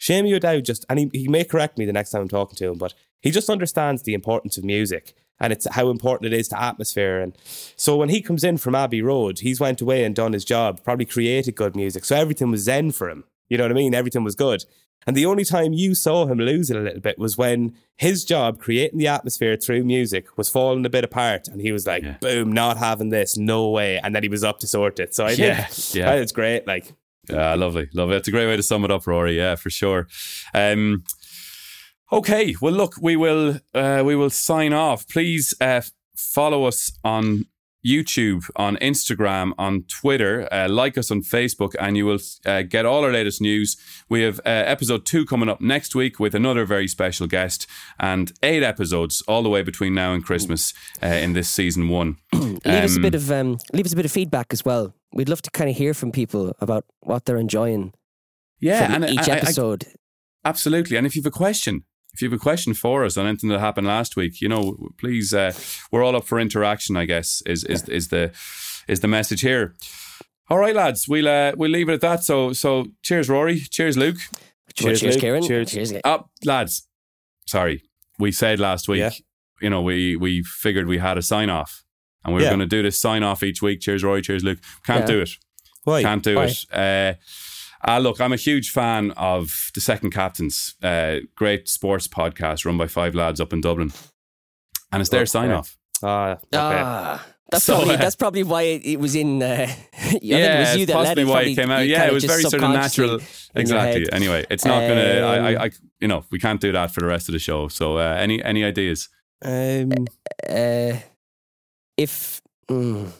[0.00, 2.70] Seamie O'Dowd just, and he, he may correct me the next time I'm talking to
[2.70, 6.48] him, but he just understands the importance of music and it's how important it is
[6.48, 7.20] to atmosphere.
[7.20, 7.36] And
[7.76, 10.82] so when he comes in from Abbey Road, he's went away and done his job,
[10.84, 12.04] probably created good music.
[12.04, 13.24] So everything was zen for him.
[13.48, 13.94] You know what I mean?
[13.94, 14.64] Everything was good.
[15.06, 18.22] And the only time you saw him lose it a little bit was when his
[18.22, 21.48] job, creating the atmosphere through music, was falling a bit apart.
[21.48, 22.16] And he was like, Yeah.
[22.20, 23.98] boom, not having this, no way.
[23.98, 25.14] And then he was up to sort it.
[25.14, 26.16] So I Yeah, think yeah.
[26.16, 26.66] that's great.
[26.66, 26.92] Like,
[27.30, 28.16] Yeah, lovely, lovely.
[28.16, 29.38] It's a great way to sum it up, Rory.
[29.38, 30.06] Yeah, for sure.
[30.52, 31.04] Um,
[32.12, 35.06] okay, well, look, we will uh, we will sign off.
[35.08, 35.82] Please uh,
[36.16, 37.46] follow us on
[37.86, 40.46] YouTube, on Instagram, on Twitter.
[40.52, 43.76] Uh, like us on Facebook, and you will uh, get all our latest news.
[44.08, 44.42] We have uh,
[44.74, 47.66] episode two coming up next week with another very special guest,
[47.98, 52.16] and eight episodes all the way between now and Christmas uh, in this season one.
[52.34, 54.94] leave us a Um, bit of um, leave us a bit of feedback as well.
[55.14, 57.92] We'd love to kind of hear from people about what they're enjoying
[58.60, 59.86] Yeah, and each I- I- I- episode.
[60.44, 60.96] Absolutely.
[60.96, 63.50] And if you have a question, if you have a question for us on anything
[63.50, 65.52] that happened last week, you know, please, uh,
[65.90, 66.96] we're all up for interaction.
[66.96, 68.32] I guess is is is the
[68.88, 69.74] is the message here.
[70.48, 72.24] All right, lads, we'll uh, we'll leave it at that.
[72.24, 73.60] So so, cheers, Rory.
[73.60, 74.16] Cheers, Luke.
[74.74, 75.20] cheers, Cheers, Luke.
[75.20, 75.42] Kieran.
[75.42, 75.70] Cheers.
[75.70, 75.92] cheers.
[76.04, 76.88] Up, lads.
[77.46, 77.82] Sorry,
[78.18, 78.98] we said last week.
[79.00, 79.10] Yeah.
[79.60, 81.84] You know, we we figured we had a sign off,
[82.24, 82.50] and we were Yeah.
[82.50, 83.80] going to do this sign off each week.
[83.80, 84.22] Cheers, Rory.
[84.22, 84.58] Cheers, Luke.
[84.84, 85.14] Can't Yeah.
[85.14, 85.30] do it.
[85.84, 86.02] Why?
[86.02, 86.44] Can't do Why?
[86.46, 86.64] it.
[86.72, 87.14] Uh,
[87.86, 92.76] ah, look, I'm a huge fan of the Second Captains, uh, great sports podcast run
[92.78, 93.92] by five lads up in Dublin,
[94.92, 95.76] and it's their Oh, sign off.
[96.02, 96.40] Ah, okay.
[96.54, 99.42] Ah, that's So, probably uh, that's probably why it, it was in.
[99.42, 101.26] Uh, I think yeah, it was you it's that led possibly it.
[101.26, 101.86] why it came out.
[101.86, 103.18] Yeah, it was very sort of natural.
[103.20, 104.12] subconsciously in your Exactly.
[104.12, 105.00] Anyway, it's not gonna.
[105.02, 105.70] I, Um, I, I,
[106.00, 107.68] you know, we can't do that for the rest of the show.
[107.68, 109.08] So, uh, any any ideas?
[109.44, 109.92] Um,
[110.48, 110.96] Uh,
[111.96, 112.40] if
[112.70, 113.10] mm,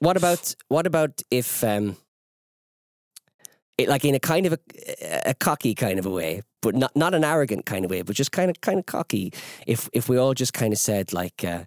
[0.00, 1.96] what about what about if um,
[3.80, 4.58] it, like in a kind of a,
[5.30, 8.14] a cocky kind of a way, but not not an arrogant kind of way, but
[8.16, 9.32] just kind of kind of cocky.
[9.66, 11.64] If if we all just kind of said like, uh,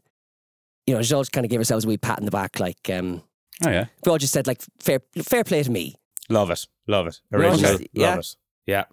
[0.88, 2.90] you know, just all kind of give ourselves a wee pat in the back, like
[2.90, 3.24] um,
[3.66, 5.96] Oh yeah, we all just said like fair fair play to me,
[6.30, 6.66] love it.
[6.88, 7.20] Love it.
[7.32, 7.76] Original.
[7.76, 8.10] okay, yeah.
[8.10, 8.36] Love it.
[8.66, 8.84] Yeah.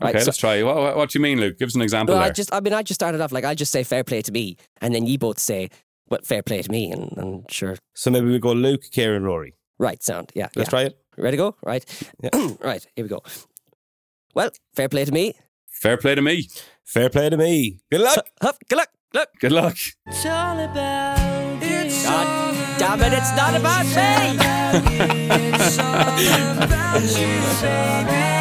[0.00, 0.10] right?
[0.14, 0.62] okay, So- let's try.
[0.62, 1.58] What, what, what do you mean, Luke?
[1.58, 3.54] Give us an example well, I just I mean I just started off like I
[3.54, 5.68] just say fair play to me, and then you both say
[6.08, 9.54] well fair play to me, and, and sure, So maybe we go Luke, Kieran, Rory.
[9.78, 10.70] right, sound yeah, Let's yeah.
[10.70, 10.98] try it.
[11.16, 11.56] Ready to go?
[11.62, 11.84] Right.
[12.60, 13.22] right, here we go.
[14.34, 15.34] Well, fair play to me.
[15.66, 16.48] Fair play to me.
[16.84, 17.80] Fair play to me.
[17.90, 18.26] Good luck.
[18.42, 18.88] Hup, good luck.
[19.14, 19.28] Look.
[19.40, 19.76] Good luck.
[22.04, 24.36] God damn it, it's not about me.
[25.54, 27.26] It's all about you,
[27.62, 28.35] baby.